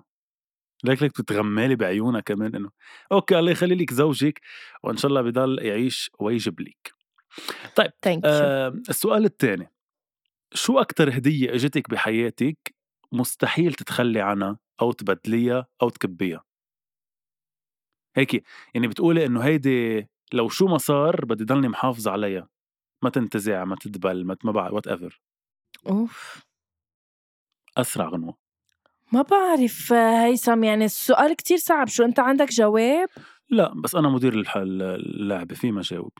ليك 0.84 1.02
ليك 1.02 1.12
بتتغمّلي 1.12 1.76
بعيونا 1.76 2.20
كمان 2.20 2.54
إنه 2.54 2.70
okay 3.12 3.38
الله 3.38 3.50
يخلّي 3.52 3.74
لِك 3.74 3.92
زوجِك 3.92 4.40
وإن 4.82 4.96
شاء 4.96 5.08
الله 5.08 5.22
بيضل 5.22 5.58
يعيش 5.62 6.10
ويجيب 6.20 6.60
لِك. 6.60 6.94
طيب 7.76 7.90
Thank 8.06 8.18
you. 8.18 8.26
آآ 8.26 8.68
السؤال 8.90 9.24
التاني، 9.24 9.70
شو 10.54 10.80
أكتر 10.80 11.10
هدية 11.18 11.54
إجتِك 11.54 11.90
بحياتِك 11.90 12.74
مستحيل 13.12 13.74
تتخلّي 13.74 14.20
عنها 14.20 14.58
أو 14.82 14.92
تبدليها 14.92 15.66
أو 15.82 15.88
تكبّيها؟ 15.90 16.44
هيكي 18.16 18.42
يعني 18.74 18.88
بتقولي 18.88 19.26
إنه 19.26 19.40
هيدي 19.44 20.06
لو 20.32 20.48
شو 20.48 20.66
ما 20.66 20.78
صار 20.78 21.24
بدي 21.24 21.44
ضلني 21.44 21.68
محافظة 21.68 22.10
عليها، 22.10 22.48
ما 23.04 23.10
تنتزع، 23.10 23.64
ما 23.64 23.76
تدبل، 23.80 24.24
ما 24.26 24.36
ما 24.44 24.52
بع 24.52 24.70
whatever. 24.70 25.12
أوف! 25.86 26.44
أسرع 27.76 28.08
غنوة. 28.08 28.49
ما 29.12 29.22
بعرف 29.22 29.92
هيثم، 29.92 30.64
يعني 30.64 30.84
السؤال 30.84 31.36
كتير 31.36 31.58
صعب، 31.58 31.88
شو 31.88 32.04
أنت 32.04 32.20
عندك 32.20 32.50
جواب؟ 32.50 33.08
لأ، 33.50 33.72
بس 33.84 33.94
أنا 33.94 34.08
مدير 34.08 34.32
الح 34.34 34.56
ال 34.56 34.82
اللعبة 34.82 35.54
في 35.54 35.70
ما 35.72 35.82
جاوب. 35.82 36.12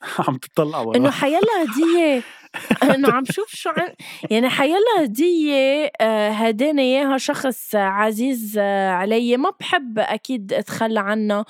عم 0.28 0.36
تطلّع 0.36 0.80
إنه 0.80 0.88
وراها. 0.88 1.10
حيالّا 1.10 1.62
هدية 1.64 2.22
إنه 2.94 3.08
عم 3.08 3.24
شوف 3.24 3.48
شو 3.54 3.70
عن 3.70 3.94
يعني 4.30 4.48
حيالّا 4.48 5.04
هدية 5.04 5.90
آآ 6.00 6.30
هداني 6.30 6.82
إياها 6.82 7.18
شخص 7.18 7.74
عزيز 7.74 8.58
عليّ 8.58 9.36
ما 9.36 9.50
باحب 9.60 9.98
أكيد 9.98 10.52
أتخلّى 10.52 11.00
عنّا 11.00 11.44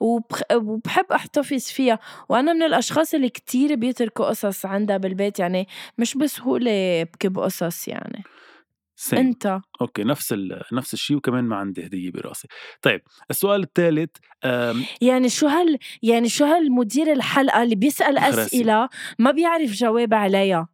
وبخ 0.00 0.42
وباحب 0.54 1.04
أحتفظ 1.12 1.62
فيها، 1.64 1.98
وأنا 2.28 2.52
من 2.52 2.62
الأشخاص 2.62 3.14
اللي 3.14 3.28
كتير 3.28 3.74
بيتركوا 3.74 4.26
قصص 4.26 4.66
عندها 4.66 4.96
بالبيت، 4.96 5.38
يعني 5.38 5.68
مش 5.98 6.14
بسهولة 6.16 7.02
بكب 7.02 7.38
قصص 7.38 7.88
يعني. 7.88 8.26
Same. 9.10 9.18
أنت؟ 9.18 9.60
Okay 9.80 10.04
نفس 10.04 10.32
ال 10.32 10.62
نفس 10.72 10.94
الشي 10.94 11.14
وكمان 11.14 11.44
ما 11.44 11.56
عندي 11.56 11.86
هدية 11.86 12.10
براسي. 12.10 12.48
طيب 12.82 13.02
السؤال 13.30 13.62
التالت 13.62 14.16
آمم 14.44 14.82
يعني 15.00 15.28
شو 15.28 15.46
هال 15.46 15.78
يعني 16.02 16.28
شو 16.28 16.44
هالمدير 16.44 17.12
الحلقة 17.12 17.62
اللي 17.62 17.74
بيسأل 17.74 18.18
اخرسي. 18.18 18.42
أسئلة 18.42 18.88
ما 19.18 19.30
بيعرف 19.30 19.70
جواب 19.70 20.14
عليها؟ 20.14 20.68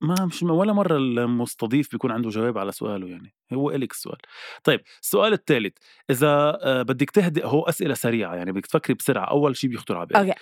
ما 0.00 0.24
مش 0.24 0.42
ولا 0.42 0.72
مرّة 0.72 0.96
المستضيف 0.96 1.92
بيكون 1.92 2.10
عنده 2.10 2.30
جواب 2.30 2.58
على 2.58 2.72
سؤاله 2.72 3.08
يعني، 3.08 3.34
هو 3.52 3.70
إلِك 3.70 3.92
السؤال. 3.92 4.18
طيب 4.64 4.80
السؤال 5.02 5.32
التالت، 5.32 5.78
إذا 6.10 6.58
آآ 6.62 6.82
بدِّك 6.82 7.10
تهدي 7.10 7.44
هو 7.44 7.62
أسئلة 7.62 7.94
سريعة 7.94 8.34
يعني 8.34 8.52
بدِك 8.52 8.66
تفكّري 8.66 8.94
بسرعة، 8.94 9.24
أول 9.24 9.56
شي 9.56 9.68
بيخطر 9.68 9.96
على 9.96 10.06
بالِك. 10.06 10.36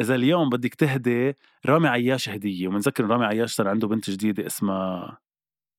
إذا 0.00 0.14
اليوم 0.14 0.48
بدِّك 0.50 0.74
تهدي 0.74 1.34
رامي 1.66 1.88
عياش 1.88 2.28
هدية 2.28 2.68
ومنذكّر 2.68 3.04
رامي 3.06 3.24
عياش 3.26 3.52
صار 3.54 3.68
عنده 3.68 3.88
بنت 3.88 4.10
جديدة 4.10 4.46
اسمها 4.46 5.18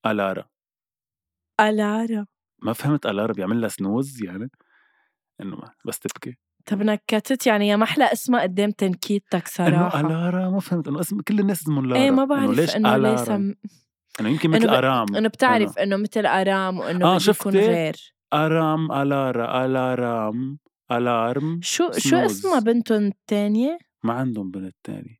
ألارا. 0.05 0.45
ألارا. 1.69 2.25
ما 2.63 2.73
فهمت 2.73 3.05
ألارا 3.05 3.33
بيعمل 3.33 3.61
لها 3.61 3.69
snooze 3.69 4.23
يعني؟ 4.25 4.49
إنه 5.41 5.57
بس 5.85 5.99
تبكي؟ 5.99 6.37
طب 6.65 6.81
نكّتت 6.81 7.47
يعني 7.47 7.67
يا 7.67 7.75
محلى 7.75 8.03
اسمها 8.13 8.41
قدّام 8.41 8.71
تنكيتك 8.71 9.33
إنه 9.33 9.89
صراحة. 9.89 9.99
ألارا 9.99 10.49
ما 10.49 10.59
فهمت 10.59 10.87
إنه 10.87 10.99
اسم 10.99 11.21
كل 11.21 11.39
الناس 11.39 11.61
اسمهم 11.61 11.85
لارا. 11.85 12.01
إيه 12.03 12.11
ما 12.11 12.23
إنه 12.23 12.25
بعرف 12.25 12.59
ليش 12.59 12.75
إنه 12.75 12.89
ليه 12.89 12.95
ألارا؟ 12.95 13.25
سم 13.25 13.53
إنه 14.19 14.29
يمكن 14.29 14.53
إنه 14.55 14.65
متل 14.65 14.71
ب 14.71 14.73
أرام. 14.73 15.15
إنه 15.15 15.27
بتعرف 15.29 15.77
أنا. 15.77 15.83
إنه 15.83 15.97
متل 15.97 16.25
أرام 16.25 16.79
وإنه 16.79 17.05
آه 17.05 17.17
بده 17.17 17.29
يكون 17.29 17.53
شفتي؟ 17.53 17.59
غير. 17.59 18.13
أرام، 18.33 18.91
ألارا، 18.91 19.65
ألارام، 19.65 20.57
ألارم، 20.91 21.59
شو 21.63 21.91
شو 21.91 22.15
اسمها. 22.15 22.59
بنتُن 22.59 23.07
التانية؟ 23.07 23.77
ما 24.03 24.13
عندهم 24.13 24.51
بنت 24.51 24.75
تانية. 24.83 25.17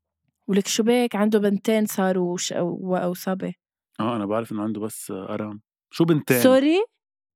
ولك 0.48 0.68
شو 0.68 0.84
بك 0.84 1.16
عنده 1.16 1.40
بنتين 1.40 1.86
صاروا 1.86 2.38
ش 2.38 2.52
و 2.58 2.96
أو 2.96 3.14
صبي. 3.14 3.54
آه 4.00 4.16
أنا 4.16 4.26
باعرف 4.26 4.52
إنه 4.52 4.64
عنده 4.64 4.82
بس 4.82 5.12
أرام. 5.12 5.62
شو 5.92 6.06
بنتين؟ 6.06 6.42
سوري؟ 6.44 6.86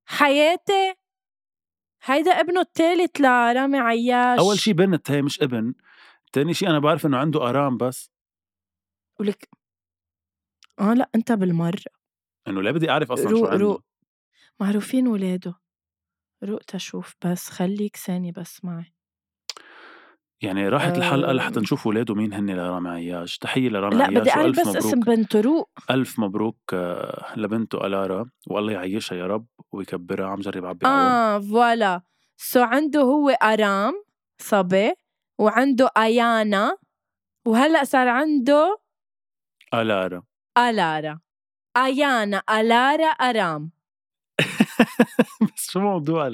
حياتي! 0.05 0.93
هيدا 2.03 2.31
ابنه 2.31 2.61
التالت 2.61 3.19
لرامي 3.21 3.77
عياش. 3.77 4.39
أول 4.39 4.59
شي 4.59 4.73
بنت 4.73 5.11
هي 5.11 5.21
مش 5.21 5.41
ابن، 5.41 5.73
تاني 6.33 6.53
شي 6.53 6.67
أنا 6.67 6.79
باعرف 6.79 7.05
إنه 7.05 7.17
عنده 7.17 7.49
أرام 7.49 7.77
بس. 7.77 8.11
ولك 9.19 9.49
آه 10.79 10.93
لأ 10.93 11.09
أنت 11.15 11.31
بالمرّة. 11.31 11.91
إنه 12.47 12.61
ليه 12.61 12.71
بدي 12.71 12.89
أعرف 12.89 13.11
أصلًا 13.11 13.35
شو 13.35 13.45
عنده؟ 13.45 13.77
معروفين 14.59 15.07
ولاده. 15.07 15.59
روق 16.43 16.59
تشوف 16.59 17.15
بس 17.25 17.49
خلّيك 17.49 17.95
ثانية 17.95 18.31
بس 18.31 18.65
معي. 18.65 18.94
يعني 20.41 20.69
راحت 20.69 20.97
الحلقة 20.97 21.31
لحتى 21.33 21.53
آمم 21.53 21.63
نشوف 21.63 21.87
ولاده 21.87 22.15
مين 22.15 22.33
هن 22.33 22.51
لرامي 22.51 22.89
عياش، 22.89 23.37
تحية 23.37 23.69
لرامي 23.69 23.95
بدي 23.95 24.03
عياش 24.19 24.27
أعرف 24.29 24.45
وألف 24.45 24.59
بس 24.59 24.67
اسم 24.75 24.87
مبروك. 24.99 25.05
بنته 25.17 25.41
روق. 25.41 25.69
ألف 25.91 26.19
مبروك 26.19 26.57
لبنته 27.37 27.85
ألارا 27.87 28.29
والله 28.47 28.73
يعيّشها 28.73 29.15
يا 29.15 29.27
رب 29.27 29.45
ويكبّرها، 29.71 30.27
عم 30.27 30.39
جرّب 30.39 30.65
أعبّي 30.65 30.85
هوا. 30.87 30.93
آه 30.93 31.39
فوالا. 31.39 32.01
سو 32.37 32.61
عنده 32.61 33.01
هو 33.01 33.29
أرام 33.29 33.93
صبي 34.41 34.93
وعنده 35.39 35.89
أيانا 35.97 36.77
وهلأ 37.47 37.83
صار 37.83 38.07
عنده 38.07 38.77
ألارا. 39.73 40.23
ألارا. 40.57 41.19
أيانا، 41.77 42.43
ألارا، 42.49 43.05
أرام. 43.07 43.71
بس 45.55 45.71
شو 45.71 45.79
موضوع 45.79 46.31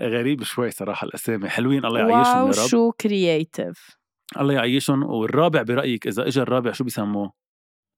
غريب 0.00 0.42
شوي 0.42 0.70
صراحة 0.70 1.04
الأسامي، 1.04 1.48
حلوين 1.48 1.84
الله 1.84 2.00
يعيّشهم 2.00 2.42
واو 2.42 2.52
يا 2.52 2.62
رب. 2.62 2.68
شو 2.68 2.90
creative. 3.02 3.96
الله 4.40 4.54
يعيّشهم 4.54 5.02
والرابع 5.02 5.62
برأيِك 5.62 6.06
إذا 6.06 6.26
إجا 6.28 6.42
الرابع 6.42 6.72
شو 6.72 6.84
بيسموه؟ 6.84 7.32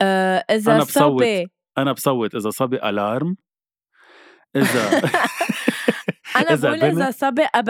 آآ 0.02 0.44
إذا 0.50 0.72
أنا 0.72 0.84
بصوّت 0.84 1.22
صبي 1.22 1.50
أنا 1.78 1.92
بصوّت 1.92 2.34
إذا 2.34 2.50
صبي 2.50 2.76
ألارم 2.76 3.36
إذا 4.56 4.88
أنا 6.36 6.52
إذا 6.52 6.70
باقول 6.70 6.84
إذا 6.84 7.06
بنت 7.06 7.14
صبي 7.14 7.42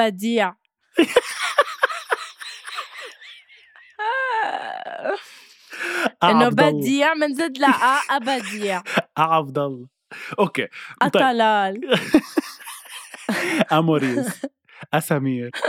أعبد 6.23 6.61
الله. 6.61 6.71
بديع 6.71 7.15
منزيد 7.15 7.59
لها 7.59 7.99
أ 7.99 8.17
أبديع. 8.17 8.83
أعبد 9.19 9.59
الله. 9.59 10.00
أوكي 10.39 10.63
طيب 11.01 11.17
أطلال. 11.17 11.81
أموريس، 13.73 14.47
أسامير. 14.95 15.51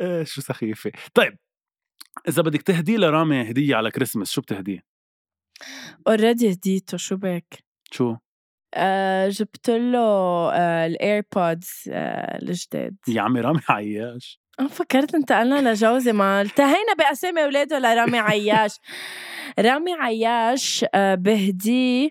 آآ 0.00 0.24
شو 0.24 0.40
سخيفة. 0.40 0.92
طيب 1.14 1.38
إذا 2.28 2.42
بدِك 2.42 2.62
تهدي 2.62 2.96
لرامي 2.96 3.50
هدية 3.50 3.76
على 3.76 3.90
كريسمس 3.90 4.30
شو 4.30 4.40
بتهديه؟ 4.40 4.84
already 6.10 6.44
هديته 6.44 6.96
شو 6.96 7.16
بك؟ 7.16 7.64
شو؟ 7.92 8.16
آآ 8.74 9.28
جبت 9.28 9.70
له 9.70 10.50
آآ 10.52 10.88
الairpods 10.88 11.68
آآ 11.88 12.38
الجداد. 12.42 12.96
يا 13.08 13.22
عمي 13.22 13.40
رامي 13.40 13.60
عياش. 13.68 14.40
فكرت 14.70 15.14
انتقلنا 15.14 15.70
لجوزي 15.72 16.12
ما 16.12 16.40
التهينا 16.42 16.94
بأسامي 16.98 17.44
أولاده 17.44 17.78
لرامي 17.78 18.18
عياش 18.18 18.76
رامي 19.58 19.92
عياش 19.92 20.84
آه، 20.94 21.14
بهديه 21.14 22.10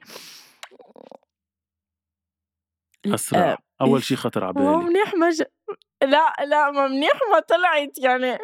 أسرع. 3.06 3.58
أول 3.82 4.04
شي 4.04 4.16
خطر 4.16 4.44
على 4.44 4.54
ما 4.54 4.76
بالي 4.76 4.90
منيح 4.90 5.14
مج... 5.14 5.44
لا 6.04 6.34
لا 6.46 6.72
ما 6.72 6.88
منيح 6.88 7.20
ما 7.32 7.40
طلعت 7.40 7.98
يعني. 7.98 8.38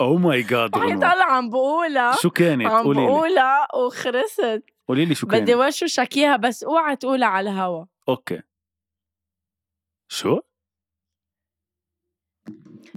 Oh 0.00 0.16
my 0.16 0.42
God 0.42 0.78
هي 0.78 0.96
طلع 0.96 1.24
عم 1.24 1.50
بقولها. 1.50 2.16
شو 2.16 2.30
كانت؟ 2.30 2.66
عم 2.66 2.84
قولي 2.84 3.00
لي. 3.00 3.06
بقولها 3.06 3.76
وخرست. 3.76 4.64
قولي 4.88 5.04
لي 5.04 5.14
شو 5.14 5.26
بدي 5.26 5.38
كانت. 5.38 5.50
وشوشك 5.50 6.16
اياها 6.16 6.36
بس 6.36 6.64
اوعى 6.64 6.96
تقولها 6.96 7.28
على 7.28 7.50
الهوا. 7.50 7.84
Okay. 8.08 8.42
شو؟ 10.08 10.40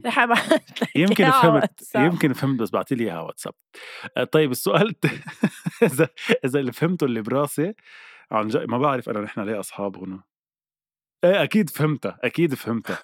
رح 0.05 0.19
ابعث 0.19 0.53
لك 0.53 0.95
يمكن 0.95 1.31
فهمت. 1.31 1.81
يمكن 1.95 2.33
فهمت 2.33 2.59
بس 2.59 2.69
بعتي 2.69 2.95
لي 2.95 3.03
إياها 3.03 3.21
واتساب. 3.21 3.53
آه، 4.17 4.23
طيب 4.23 4.51
السؤال. 4.51 4.95
إذا 5.83 6.07
إذا 6.45 6.59
اللي 6.59 6.71
فهمته 6.71 7.05
اللي 7.05 7.21
براسي 7.21 7.73
عن 8.31 8.47
جد 8.47 8.65
ما 8.69 8.77
بعرف 8.77 9.09
أنا 9.09 9.21
نحن 9.21 9.41
ليه 9.41 9.59
أصحاب 9.59 9.97
هنا 9.97 10.23
إيه 11.23 11.43
أكيد 11.43 11.69
فهمتها 11.69 12.19
أكيد 12.23 12.53
فهمتها. 12.53 12.97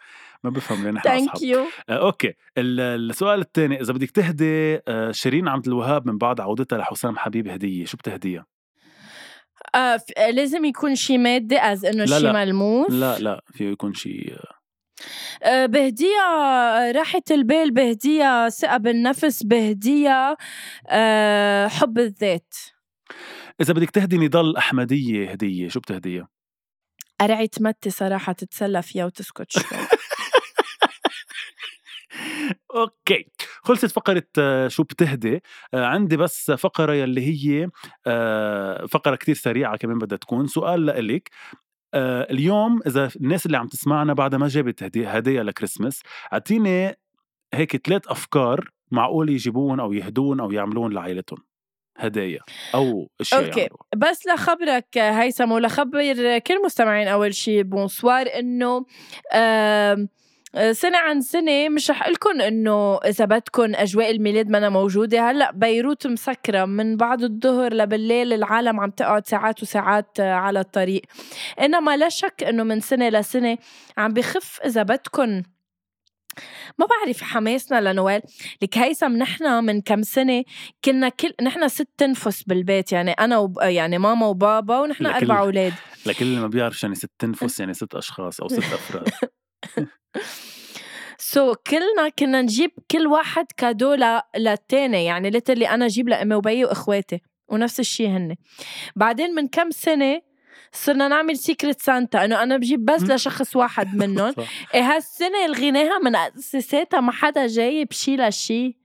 ما 0.43 0.49
بفهم 0.49 0.83
ليه 0.83 0.91
نحن 0.91 1.03
thank 1.03 1.41
you 1.41 1.60
آه، 1.89 1.93
okay. 2.05 2.34
ال- 2.57 3.09
السؤال 3.11 3.39
الثاني 3.39 3.81
إذا 3.81 3.93
بدك 3.93 4.11
تهدي 4.11 4.79
آه، 4.87 5.11
شيرين 5.11 5.47
عبد 5.47 5.67
الوهاب 5.67 6.07
من 6.07 6.17
بعد 6.17 6.39
عودتها 6.41 6.77
لحسام 6.77 7.17
حبيب 7.17 7.47
هدية 7.47 7.85
شو 7.85 7.97
بتهديها؟ 7.97 8.45
آه 9.75 9.99
لازم 10.31 10.65
يكون 10.65 10.95
شي 10.95 11.17
مادي 11.17 11.57
as 11.71 11.86
انه 11.85 12.03
لا، 12.05 12.17
شي 12.19 12.23
لا. 12.23 12.31
ملموس. 12.33 12.91
لا 12.91 13.19
لا 13.19 13.43
فيه 13.53 13.69
يكون 13.71 13.93
شيء 13.93 14.35
بهديها 15.65 16.91
راحة 16.91 17.21
البال 17.31 17.71
بهديها 17.71 18.49
ثقة 18.49 18.77
بالنفس 18.77 19.43
بهديها 19.43 20.37
آه 20.89 21.67
حب 21.67 21.99
الذات. 21.99 22.53
إذا 23.61 23.73
بدك 23.73 23.89
تهدي 23.89 24.17
نضال 24.17 24.45
الاحمديه 24.45 25.31
هدية 25.31 25.69
شو 25.69 25.79
بتهديها؟ 25.79 26.27
قرعة 27.21 27.49
متي 27.59 27.89
صراحة 27.89 28.33
تتسلى 28.33 28.81
فيها 28.81 29.05
وتسكت 29.05 29.51
شوي. 29.51 29.63
أوكي. 32.75 33.25
خلصت 33.63 33.85
فقرة 33.91 34.23
آه، 34.39 34.67
شو 34.67 34.83
بتهدي. 34.83 35.43
آه، 35.73 35.85
عندي 35.85 36.17
بس 36.17 36.51
فقرة 36.51 36.93
يلي 36.93 37.21
هي 37.21 37.69
آه، 38.07 38.85
فقرة 38.85 39.15
كتير 39.15 39.35
سريعة 39.35 39.77
كمان 39.77 39.97
بدها 39.97 40.17
تكون. 40.17 40.47
سؤال 40.47 40.85
لإلك. 40.85 41.29
آه، 41.93 42.27
اليوم 42.32 42.80
إذا 42.88 43.10
الناس 43.21 43.45
اللي 43.45 43.58
عم 43.58 43.67
تسمعنا 43.67 44.13
بعدها 44.13 44.39
ما 44.39 44.47
جابت 44.47 44.84
هدي- 44.84 45.08
هدايا 45.08 45.43
لكريسمس 45.43 46.01
أعطيني 46.34 46.95
هيك 47.54 47.88
ثلاث 47.88 48.08
أفكار 48.08 48.69
معقول 48.91 49.30
يجيبون 49.30 49.80
أو 49.80 49.93
يهدون 49.93 50.39
أو 50.39 50.51
يعملون 50.51 50.93
لعائلتهم 50.93 51.38
هدايا 51.97 52.39
أو 52.75 53.10
أشياء 53.21 53.45
okay. 53.45 53.60
يعملوها. 53.60 53.84
بس 53.95 54.27
لخبرك 54.27 54.97
هيثم 54.97 55.51
ولخبر 55.51 55.99
كل 56.39 56.54
المستمعين 56.54 57.08
أول 57.08 57.34
شيء 57.34 57.62
bonsoir 57.63 58.25
إنه 58.39 58.86
آم، 59.34 60.10
سنة 60.71 60.97
عن 60.97 61.21
سنة 61.21 61.69
مش 61.69 61.89
رح 61.91 62.07
لكم 62.07 62.41
إنه 62.41 62.97
إذا 62.97 63.25
بدكم 63.25 63.75
أجواء 63.75 64.11
الميلاد 64.11 64.49
منا 64.49 64.69
موجودة. 64.69 65.31
هلأ 65.31 65.51
بيروت 65.51 66.07
مسكرة 66.07 66.65
من 66.65 66.97
بعد 66.97 67.23
الظهر 67.23 67.73
لبالليل 67.73 68.33
العالم 68.33 68.79
عم 68.79 68.89
تقعد 68.89 69.27
ساعات 69.27 69.61
وساعات 69.63 70.19
على 70.19 70.59
الطريق. 70.59 71.01
إنما 71.61 71.97
لا 71.97 72.09
شك 72.09 72.43
إنه 72.43 72.63
من 72.63 72.79
سنة 72.79 73.09
لسنة 73.09 73.57
عم 73.97 74.13
بخف 74.13 74.59
إذا 74.65 74.83
بدكم 74.83 75.41
ما 76.79 76.85
بعرف 76.85 77.21
حماسنا 77.23 77.91
لنوال 77.91 78.21
لك 78.61 78.77
هيثم 78.77 79.17
نحن 79.17 79.63
من 79.63 79.81
كم 79.81 80.01
سنة 80.01 80.43
كنا 80.85 81.09
كل 81.09 81.33
نحن 81.41 81.67
ست 81.67 81.89
تنفس 81.97 82.43
بالبيت. 82.43 82.91
يعني 82.91 83.11
أنا 83.11 83.37
وب... 83.37 83.57
يعني 83.61 83.97
ماما 83.97 84.27
وبابا 84.27 84.79
ونحن 84.79 85.03
لكل- 85.03 85.15
أربع 85.15 85.39
أولاد. 85.39 85.73
لكل 86.05 86.25
اللي 86.25 86.39
ما 86.39 86.47
بيعرف 86.47 86.83
يعني 86.83 86.95
ست 86.95 87.11
تنفس 87.19 87.59
يعني 87.59 87.73
ست 87.73 87.95
أشخاص 87.95 88.41
أو 88.41 88.47
ست 88.47 88.57
أفراد. 88.57 89.09
so 91.17 91.53
so, 91.53 91.57
كلنا 91.69 92.10
كنا 92.19 92.41
نجيب 92.41 92.71
كل 92.91 93.07
واحد 93.07 93.45
cadeau. 93.57 93.95
للتاني 94.38 95.05
يعني 95.05 95.29
literally 95.29 95.69
أنا 95.69 95.86
أجيب 95.86 96.10
لأمي 96.10 96.36
وبيي 96.36 96.65
وإخواتي 96.65 97.21
ونفس 97.47 97.79
الشيء 97.79 98.07
هن 98.07 98.36
بعدين 98.95 99.36
من 99.36 99.47
كم 99.47 99.71
سنة 99.71 100.21
صرنا 100.73 101.07
نعمل 101.07 101.38
Secret 101.38 101.81
Santa 101.81 102.25
إنه 102.25 102.43
أنا 102.43 102.57
بجيب 102.57 102.86
بس. 102.86 103.01
لشخص 103.03 103.55
واحد 103.55 103.95
منهم. 104.01 104.34
إيه 104.75 104.81
هالسنة 104.81 105.47
لغيناها 105.47 105.99
من 105.99 106.15
أساساتها 106.15 106.99
ما 107.01 107.12
حدا 107.12 107.47
جايب 107.47 107.91
شي 107.91 108.15
لشي 108.17 108.80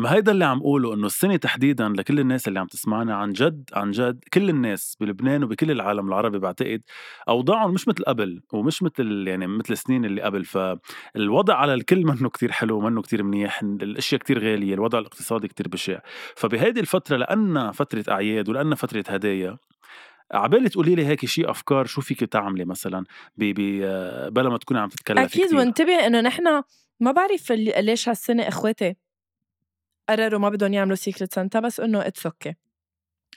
ما 0.00 0.12
هيدا 0.12 0.32
اللي 0.32 0.44
عم 0.44 0.60
قوله 0.60 0.94
إنه 0.94 1.06
السنة 1.06 1.36
تحديدا 1.36 1.88
لكل 1.88 2.20
الناس 2.20 2.48
اللي 2.48 2.60
عم 2.60 2.66
تسمعنا 2.66 3.14
عن 3.14 3.32
جد 3.32 3.70
عن 3.72 3.90
جد 3.90 4.24
كل 4.32 4.48
الناس 4.48 4.96
بلبنان 5.00 5.44
وبكل 5.44 5.70
العالم 5.70 6.08
العربي 6.08 6.38
بعتقد 6.38 6.82
أوضاعهم 7.28 7.74
مش 7.74 7.88
مثل 7.88 8.04
قبل 8.04 8.42
ومش 8.52 8.82
مثل 8.82 9.24
يعني 9.28 9.46
مثل 9.46 9.72
السنين 9.72 10.04
اللي 10.04 10.22
قبل 10.22 10.44
فالوضع 10.44 11.54
على 11.54 11.74
الكل 11.74 12.04
منه 12.04 12.28
كتير 12.28 12.52
حلو 12.52 12.80
منه 12.80 13.02
كتير 13.02 13.22
منيح 13.22 13.62
الأشياء 13.62 14.20
كتير 14.20 14.38
غالية 14.38 14.74
الوضع 14.74 14.98
الاقتصادي 14.98 15.48
كتير 15.48 15.68
بشع 15.68 15.98
فبهيدي 16.36 16.80
الفترة 16.80 17.16
لأنها 17.16 17.72
فترة 17.72 18.04
أعياد 18.08 18.48
ولأنها 18.48 18.74
فترة 18.74 19.04
هدايا 19.08 19.56
عبالي 20.32 20.68
تقولي 20.68 20.94
لي 20.94 21.06
هيك 21.06 21.26
شيء 21.26 21.50
أفكار 21.50 21.86
شو 21.86 22.00
فيك 22.00 22.20
تعملي 22.20 22.64
مثلا 22.64 23.04
بلا 23.36 24.48
ما 24.48 24.58
تكوني 24.58 24.80
عم 24.80 24.88
تتكلمي 24.88 25.24
أكيد. 25.24 25.54
وانتبه 25.54 26.06
إنه 26.06 26.20
نحن 26.20 26.62
ما 27.00 27.12
بعرف 27.12 27.52
ليش 27.52 28.08
هالسنة 28.08 28.48
إخواتي 28.48 28.96
قرروا 30.10 30.40
ما 30.40 30.48
بدهم 30.48 30.72
يعملوا 30.72 30.96
Secret 30.96 31.34
Santa 31.34 31.60
بس 31.60 31.80
إنه 31.80 32.06
it's 32.06 32.26
okay 32.26 32.54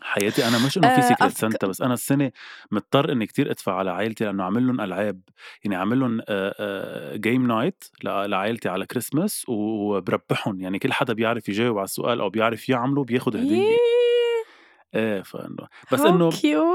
حياتي 0.02 0.48
أنا 0.48 0.66
مش 0.66 0.78
إنه 0.78 0.88
في 0.96 1.02
آه، 1.02 1.08
secret 1.08 1.32
أفك- 1.34 1.38
سانتا 1.38 1.68
بس 1.68 1.82
أنا 1.82 1.94
السنة 1.94 2.32
مضطر 2.72 3.12
إني 3.12 3.26
كتير 3.26 3.52
أدفع 3.52 3.74
على 3.76 3.92
عائلتي 3.92 4.26
لأنه 4.26 4.44
عامل 4.44 4.68
لهم 4.68 4.82
ألعاب. 4.82 5.22
يعني 5.64 5.76
عامل 5.76 6.00
لهم 6.00 6.22
game 7.22 7.48
night 7.48 7.84
لعائلتي 8.04 8.70
على 8.70 8.86
كريسماس 8.86 9.46
وبربحهم. 9.50 10.62
يعني 10.62 10.80
كل 10.80 10.94
حدا 10.94 11.14
بيعرف 11.14 11.50
يجاوب 11.50 11.78
على 11.78 11.86
السؤال 11.86 12.22
أو 12.22 12.30
بيعرف 12.30 12.70
يعمله 12.70 13.04
بياخد 13.04 13.36
هدية. 13.36 13.58
ييه، 13.58 13.78
إيه 14.96 15.22
فإنه 15.22 15.68
بس 15.92 16.00
إنه. 16.00 16.30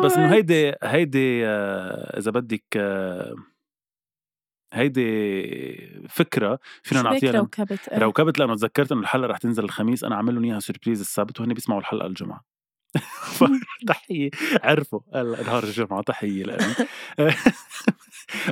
بس 0.05 0.13
إنه 0.17 0.33
هيدي 0.35 0.73
هيدي 0.83 1.47
آه، 1.47 2.19
إذا 2.19 2.31
بدك 2.31 2.65
آه، 2.77 3.35
هيدي 4.72 5.02
فكرة 6.09 6.59
فينا 6.83 7.02
نعطيها 7.02 7.33
لن- 7.33 7.38
روكبت؟ 7.38 7.88
إيه. 7.88 7.98
روكبت؟ 7.98 8.38
لأنه 8.38 8.54
تذكرت 8.54 8.92
إنه 8.92 9.00
الحلقة 9.00 9.26
رح 9.26 9.38
تنزل 9.38 9.64
الخميس 9.64 10.04
أنا 10.04 10.16
عامل 10.16 10.35
لهم 10.35 10.44
إياها 10.44 10.61
surprise 10.61 11.01
السبت 11.00 11.40
وهن 11.40 11.54
بيسمعوا 11.54 11.81
الحلقة 11.81 12.07
الجمعة. 12.07 12.44
تحية. 13.88 14.31
عرفوا 14.62 15.00
هلا 15.14 15.42
نهار 15.42 15.64
الجمعة 15.64 16.02
تحية 16.02 16.42
لهم 16.44 16.74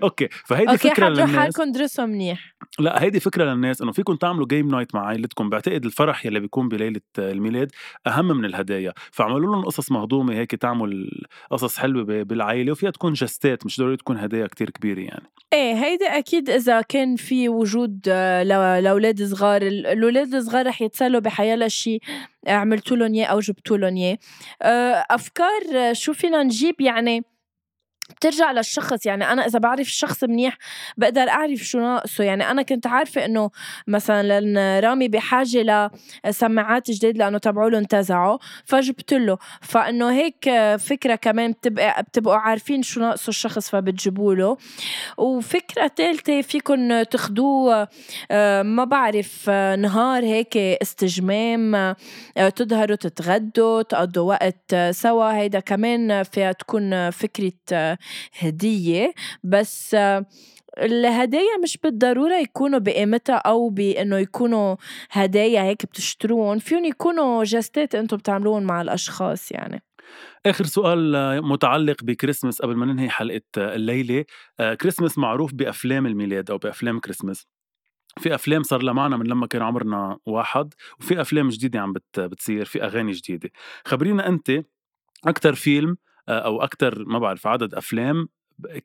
okay 0.02 0.28
فهيدي 0.44 0.70
okay 0.72 0.90
فكرة 0.90 1.08
للناس. 1.08 1.36
حالكم 1.36 1.72
درسوا 1.72 2.04
منيح. 2.06 2.54
لا 2.78 3.02
هيدي 3.02 3.20
فكرة 3.20 3.44
للناس 3.44 3.82
إنه 3.82 3.92
فيكم 3.92 4.16
تعملوا 4.16 4.46
game 4.46 4.68
night 4.68 4.94
مع 4.94 5.06
عائلتكم 5.06 5.50
بعتقد 5.50 5.84
الفرح 5.84 6.26
يلي 6.26 6.40
بيكون 6.40 6.68
بليلة 6.68 7.00
الميلاد 7.18 7.70
أهم 8.06 8.26
من 8.26 8.44
الهدايا. 8.44 8.92
فعملوا 9.12 9.40
لهم 9.52 9.64
قصص 9.64 9.92
مهضومة 9.92 10.34
هيك 10.34 10.54
تعمل 10.54 11.10
قصص 11.50 11.78
حلوة 11.78 12.04
بالعائله 12.22 12.72
وفيها 12.72 12.90
تكون 12.90 13.12
جستات 13.12 13.66
مش 13.66 13.78
ضروري 13.80 13.96
تكون 13.96 14.16
هدايا 14.16 14.46
كتير 14.46 14.70
كبيرة 14.70 15.00
يعني. 15.00 15.24
إيه 15.52 15.74
هيدي 15.84 16.04
أكيد 16.06 16.50
إذا 16.50 16.80
كان 16.80 17.16
في 17.16 17.48
وجود 17.48 18.00
آه، 18.08 18.42
لأولاد 18.80 19.22
صغار 19.22 19.62
ال- 19.62 19.86
الأولاد 19.86 20.34
الصغار 20.34 20.66
رح 20.66 20.82
يتسلوا 20.82 21.20
بحيالا 21.20 21.68
شيء 21.68 22.00
عملتوا 22.48 22.96
لهم 22.96 23.14
إياه 23.14 23.26
أو 23.26 23.40
جبتوا 23.40 23.76
لهم 23.76 23.96
إياه. 23.96 24.18
آه، 24.62 25.04
أفكار 25.10 25.60
آه، 25.76 25.92
شو 25.92 26.12
فينا 26.12 26.42
نجيب 26.42 26.80
يعني؟ 26.80 27.24
بترجع 28.10 28.52
للشخص 28.52 29.06
يعني 29.06 29.32
أنا 29.32 29.46
إذا 29.46 29.58
بعرف 29.58 29.80
الشخص 29.86 30.24
منيح 30.24 30.58
بقدر 30.96 31.28
أعرف 31.28 31.58
شو 31.58 31.78
ناقصه. 31.78 32.24
يعني 32.24 32.50
أنا 32.50 32.62
كنت 32.62 32.86
عارفة 32.86 33.24
إنه 33.24 33.50
مثلا 33.86 34.80
رامي 34.80 35.08
بحاجة 35.08 35.90
لسماعات 36.26 36.90
جديد 36.90 37.18
لأنه 37.18 37.38
تبعوا 37.38 37.70
له 37.70 37.78
انتزعوا 37.78 38.38
فجبت 38.64 39.14
له. 39.14 39.38
فإنه 39.62 40.12
هيك 40.12 40.50
فكرة 40.78 41.14
كمان 41.14 41.52
بتبقى 41.52 42.02
بتبقوا 42.02 42.36
عارفين 42.36 42.82
شو 42.82 43.00
ناقصه 43.00 43.28
الشخص 43.28 43.70
فبتجيبوا 43.70 44.34
له. 44.34 44.56
وفكرة 45.18 45.90
ثالثه 45.96 46.42
فيكم 46.42 47.02
تاخدوه 47.02 47.88
آه، 48.30 48.62
ما 48.62 48.84
بعرف 48.84 49.50
نهار 49.78 50.24
هيك 50.24 50.56
استجمام 50.56 51.74
آه، 51.74 51.96
تظهروا 52.56 52.96
تتغدوا 52.96 53.82
تقضوا 53.82 54.28
وقت 54.28 54.74
آه، 54.74 54.90
سوا. 54.90 55.36
هيدا 55.36 55.60
كمان 55.60 56.22
فيها 56.22 56.52
تكون 56.52 57.10
فكرة 57.10 57.52
آه، 57.72 57.95
هدية 58.40 59.14
بس 59.44 59.94
آه، 59.94 60.26
الهدايا 60.78 61.58
مش 61.62 61.78
بالضرورة 61.78 62.34
يكونوا 62.34 62.78
بقيمتها 62.78 63.36
أو 63.36 63.68
بإنه 63.68 64.16
يكونوا 64.18 64.76
هدايا 65.10 65.62
هيك 65.62 65.86
بتشتروهم 65.86 66.58
فيهم 66.58 66.84
يكونوا 66.84 67.44
جستات 67.44 67.94
أنتم 67.94 68.16
بتعملوهم 68.16 68.62
مع 68.62 68.80
الأشخاص 68.80 69.52
يعني. 69.52 69.82
آخر 70.46 70.64
سؤال 70.66 71.14
آه، 71.16 71.40
متعلق 71.40 72.04
بكريسمس 72.04 72.62
قبل 72.62 72.76
ما 72.76 72.86
ننهي 72.86 73.08
حلقة 73.08 73.40
آه، 73.58 73.74
الليلة. 73.74 74.24
كريسمس 74.80 75.18
معروف 75.18 75.54
بأفلام 75.54 76.06
الميلاد 76.06 76.50
أو 76.50 76.58
بأفلام 76.58 77.00
كريسمس. 77.00 77.46
في 78.20 78.34
أفلام 78.34 78.62
صار 78.62 78.82
لها 78.82 78.92
معنا 78.92 79.16
من 79.16 79.26
لما 79.26 79.46
كان 79.46 79.62
عمرنا 79.62 80.18
واحد 80.26 80.74
وفي 81.00 81.20
أفلام 81.20 81.48
جديدة 81.48 81.80
عم 81.80 81.92
بت 81.92 82.20
بتصير 82.20 82.64
في 82.64 82.84
أغاني 82.84 83.12
جديدة. 83.12 83.50
خبرينا 83.84 84.28
أنت 84.28 84.62
أكثر 85.26 85.54
فيلم 85.54 85.96
أو 86.28 86.62
أكثر 86.62 87.04
ما 87.04 87.18
بعرف 87.18 87.46
عدد 87.46 87.74
أفلام 87.74 88.28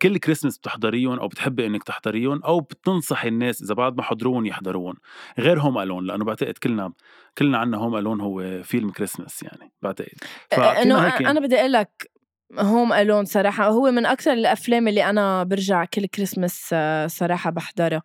كل 0.01 0.17
كريسمس 0.17 0.57
بتحضريهم 0.57 1.19
أو 1.19 1.27
بتحبي 1.27 1.65
إنك 1.65 1.83
تحضريهم 1.83 2.43
أو 2.43 2.59
بتنصحي 2.59 3.27
الناس 3.27 3.61
إذا 3.61 3.73
بعد 3.73 3.97
ما 3.97 4.03
حضروهم 4.03 4.45
يحضروهم 4.45 4.95
غير 5.39 5.59
Home 5.59 5.78
Alone 5.78 6.05
لأنه 6.05 6.25
بعتقد 6.25 6.57
كلنا 6.57 6.93
كلنا 7.37 7.57
عنا 7.57 7.77
Home 7.78 7.97
Alone 7.97 8.22
هو 8.21 8.63
فيلم 8.63 8.89
كريسمس 8.89 9.43
يعني 9.43 9.71
بعتقد. 9.81 10.17
إنه 10.53 11.07
أنا 11.07 11.39
بدي 11.39 11.59
أقول 11.59 11.73
لك 11.73 12.11
Home 12.59 12.93
Alone 12.93 13.26
صراحة 13.25 13.67
هو 13.67 13.91
من 13.91 14.05
أكثر 14.05 14.33
الأفلام 14.33 14.87
اللي 14.87 15.09
أنا 15.09 15.43
برجع 15.43 15.85
كل 15.85 16.05
كريسمس 16.05 16.69
آه، 16.73 17.07
صراحة 17.07 17.49
بحضرها 17.49 18.01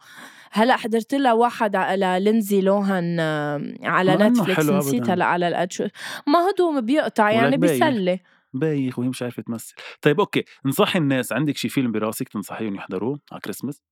هلأ 0.52 0.76
حضرت 0.76 1.14
لها 1.14 1.32
واحد 1.32 1.76
على 1.76 2.16
لينزي 2.20 2.60
لوهان 2.60 3.20
آه، 3.20 3.74
على 3.82 4.16
نتفليكس 4.16 4.70
نسيت 4.70 5.10
هلا 5.10 5.24
على 5.24 5.48
الأدشو 5.48 5.88
ما 6.26 6.50
هدوم 6.50 6.80
بيقطع 6.80 7.30
يعني 7.30 7.56
بيسلي. 7.56 8.20
بايخ 8.58 8.98
وهي 8.98 9.08
مش 9.08 9.22
عارفة 9.22 9.42
تمثل. 9.42 9.74
طيب 10.02 10.20
okay 10.20 10.44
انصحي 10.66 10.98
الناس 10.98 11.32
عندك 11.32 11.56
شي 11.56 11.68
فيلم 11.68 11.92
براسك 11.92 12.28
تنصحيهم 12.28 12.74
يحضروه 12.74 13.20
على 13.32 13.40
كريسمس 13.40 13.82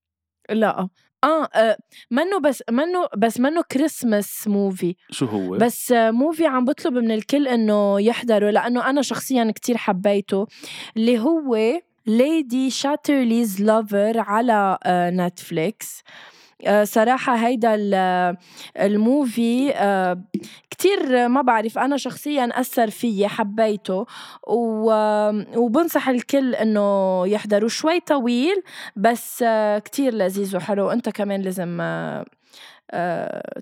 لا 0.51 0.89
آه, 1.25 1.49
آه 1.55 1.77
منه 2.11 2.39
بس 2.39 2.63
منه 2.71 3.09
بس 3.17 3.41
منه 3.41 3.63
Christmas 3.63 4.49
movie 4.49 4.97
شو 5.11 5.27
هو؟ 5.27 5.57
بس 5.57 5.93
آه 5.93 6.11
movie 6.11 6.47
عم 6.47 6.65
بطلب 6.65 6.95
من 6.95 7.11
الكل 7.11 7.49
إنه 7.49 8.01
يحضره 8.01 8.51
لأنه 8.51 8.91
أنا 8.91 9.03
شخصيا 9.03 9.53
كتير 9.57 9.77
حبيته 9.77 10.47
اللي 10.97 11.19
هو 11.19 11.59
Lady 12.07 12.71
Chatterley's 12.71 13.63
Lover 13.63 14.19
على 14.19 14.79
آه 14.85 15.11
نتفليكس 15.11 16.03
آه، 16.67 16.85
صراحة 16.85 17.35
هيدا 17.35 17.75
ال 18.81 18.96
movie 18.96 19.73
آه، 19.75 20.23
كتير 20.71 21.29
ما 21.29 21.43
بعرف 21.43 21.79
أنا 21.79 21.97
شخصيا 21.97 22.49
أثر 22.53 22.91
فيي 22.91 23.29
حبيته 23.29 24.07
وبنصح 25.57 26.09
الكل 26.09 26.55
إنه 26.55 27.27
يحضروا 27.27 27.69
شوي 27.69 28.01
طويل 28.01 28.63
بس 28.97 29.43
آه، 29.47 29.79
كتير 29.79 30.15
لذيذ 30.15 30.57
وحلو. 30.57 30.91
أنت 30.91 31.09
كمان 31.09 31.43
لازم 31.43 31.83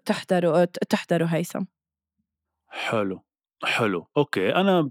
تحضروا 0.04 0.64
تحضروا 0.64 1.28
هيثم. 1.30 1.64
حلو. 2.68 3.20
حلو 3.64 4.08
okay. 4.16 4.54
أنا 4.54 4.90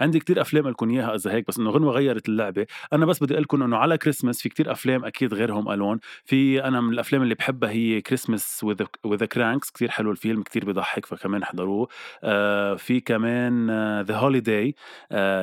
عندي 0.00 0.18
كتير 0.18 0.40
أفلام 0.40 0.68
لكم 0.68 0.90
إياها 0.90 1.14
اذا 1.14 1.32
هيك 1.32 1.48
بس 1.48 1.58
إنه 1.58 1.70
غنوة 1.70 1.92
غيرت 1.92 2.28
اللعبة. 2.28 2.66
أنا 2.92 3.06
بس 3.06 3.22
بدي 3.22 3.32
أقول 3.34 3.42
لكم 3.42 3.62
إنه 3.62 3.76
على 3.76 3.98
كريسمس 3.98 4.42
في 4.42 4.48
كتير 4.48 4.72
أفلام 4.72 5.04
أكيد 5.04 5.34
غير 5.34 5.49
Home 5.49 5.70
Alone 5.70 6.00
في 6.24 6.64
أنا 6.64 6.80
من 6.80 6.92
الأفلام 6.92 7.22
اللي 7.22 7.34
بحبها 7.34 7.70
هي 7.70 8.00
كريسمس 8.00 8.64
with 9.04 9.15
the 9.15 9.24
Kranks 9.24 9.70
كتير 9.70 9.90
حلو 9.90 10.10
الفيلم 10.10 10.42
كتير 10.42 10.64
بضحك 10.64 11.06
فكمان 11.06 11.42
احضروه 11.42 11.88
آه 12.24 12.74
في 12.74 13.00
كمان 13.00 13.70
The 14.00 14.16
Holiday 14.16 14.74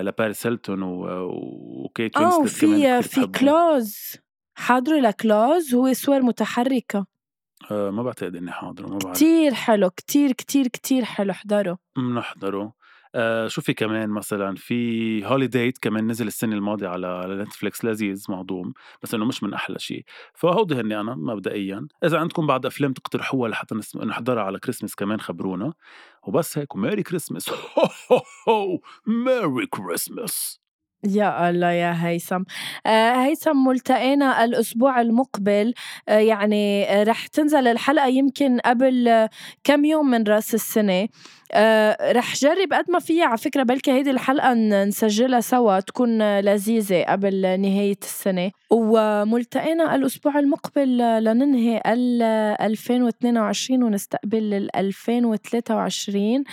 لباريس 0.01 0.47
هيلتون 0.47 0.79
وكيت 0.83 2.17
وينسلت 2.17 2.47
في 2.47 3.01
في 3.01 3.27
كلوز 3.27 4.17
حاضروا 4.57 4.99
لكلوز 4.99 5.75
هو 5.75 5.93
صور 5.93 6.21
متحركة. 6.21 7.16
آه 7.71 7.89
ما 7.89 8.03
بعتقد 8.03 8.35
اني 8.35 8.51
حاضره 8.51 8.87
ما 8.87 8.97
بعرف 8.97 9.15
كتير 9.15 9.53
حلو 9.53 9.89
كتير 9.89 10.31
كتير 10.31 10.67
كتير 10.67 11.05
حلو 11.05 11.31
احضره 11.31 11.77
بنحضره 11.97 12.73
آه 13.15 13.47
شو 13.47 13.61
في 13.61 13.73
كمان 13.73 14.09
مثلا 14.09 14.55
في 14.55 15.25
Holidate 15.25 15.77
كمان 15.77 16.07
نزل 16.07 16.27
السنة 16.27 16.55
الماضيه 16.55 16.87
على 16.87 17.43
نتفليكس 17.43 17.85
لذيذ 17.85 18.25
مهضوم 18.29 18.73
بس 19.03 19.13
انه 19.13 19.25
مش 19.25 19.43
من 19.43 19.53
أحلى 19.53 19.79
شيء 19.79 20.03
فهودي 20.33 20.75
هني 20.75 20.99
أنا 20.99 21.15
مبدئيا 21.15 21.87
اذا 22.03 22.19
عندكم 22.19 22.47
بعد 22.47 22.65
افلام 22.65 22.93
تقترحوها 22.93 23.49
لحتى 23.49 23.75
نحضرها 23.95 24.43
على 24.43 24.59
كريسمس 24.59 24.95
كمان 24.95 25.19
خبرونا 25.19 25.73
وبس 26.23 26.57
هيك 26.57 26.75
وميري 26.75 27.03
كريسمس 27.03 27.49
ميري 29.07 29.65
كريسمس 29.65 30.66
يا 31.07 31.49
الله 31.49 31.71
يا 31.71 32.07
هيثم. 32.07 32.43
آه 32.85 33.25
هيثم 33.25 33.57
ملتقينا 33.67 34.43
الأسبوع 34.43 35.01
المقبل. 35.01 35.73
آه 36.09 36.17
يعني 36.19 36.83
آه 36.83 37.03
رح 37.03 37.27
تنزل 37.27 37.67
الحلقة 37.67 38.07
يمكن 38.07 38.59
قبل 38.59 39.27
كم 39.63 39.85
يوم 39.85 40.09
من 40.09 40.23
رأس 40.23 40.53
السنة. 40.53 41.07
رح 42.11 42.35
جرب 42.35 42.73
قد 42.73 42.91
ما 42.91 42.99
فيها 42.99 43.25
على 43.25 43.37
فكرة 43.37 43.63
بلكي 43.63 43.91
هيدي 43.91 44.11
الحلقة 44.11 44.53
نسجلها 44.53 45.41
سوا 45.41 45.79
تكون 45.79 46.39
لذيذة 46.39 47.03
قبل 47.03 47.41
نهاية 47.61 47.97
السنة. 48.01 48.51
وملتقينا 48.71 49.95
الأسبوع 49.95 50.39
المقبل 50.39 50.97
لننهي 51.23 51.81
ال 51.85 52.21
2022 52.61 53.83
ونستقبل 53.83 54.53
ال 54.53 54.75
2023 54.75 56.43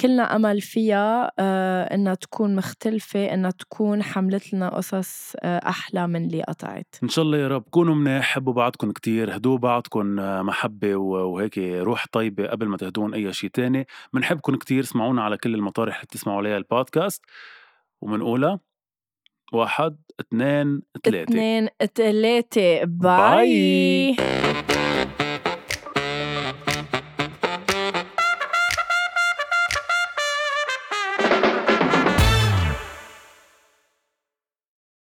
كلنا 0.00 0.36
أمل 0.36 0.60
فيها 0.60 1.32
آه 1.38 1.94
إنها 1.94 2.14
تكون 2.14 2.56
مختلفة 2.56 3.34
إنها 3.34 3.50
تكون 3.50 4.02
حملت 4.02 4.52
لنا 4.54 4.76
قصص 4.76 5.32
آه 5.42 5.58
أحلى 5.68 6.06
من 6.06 6.24
اللي 6.24 6.42
قطعت. 6.42 6.94
إن 7.02 7.08
شاء 7.08 7.24
الله 7.24 7.38
يا 7.38 7.48
رب. 7.48 7.62
كونوا 7.70 7.94
منيح 7.94 8.24
حبوا 8.24 8.52
بعضكم 8.52 8.92
كتير 8.92 9.36
هدوا 9.36 9.58
بعضكم 9.58 10.20
آه، 10.20 10.42
محبة 10.42 10.96
وهيك 10.96 11.58
روح 11.58 12.06
طيبة 12.12 12.46
قبل 12.46 12.66
ما 12.66 12.76
تهدون 12.76 13.14
أي 13.14 13.32
شيء 13.32 13.50
تاني. 13.50 13.86
بنحبكم 14.12 14.56
كتير 14.56 14.82
اسمعونا 14.82 15.22
على 15.22 15.36
كل 15.36 15.54
المطارح 15.54 15.94
اللي 15.94 16.06
بتسمعوا 16.06 16.38
عليها 16.38 16.56
البودكاست. 16.56 17.22
ومنقولها 18.00 18.60
واحد 19.52 19.96
اثنين 20.20 20.82
ثلاثة. 21.04 21.22
اثنين 21.22 21.68
ثلاثة. 21.94 22.84
باي, 22.84 24.16
باي. 24.18 24.45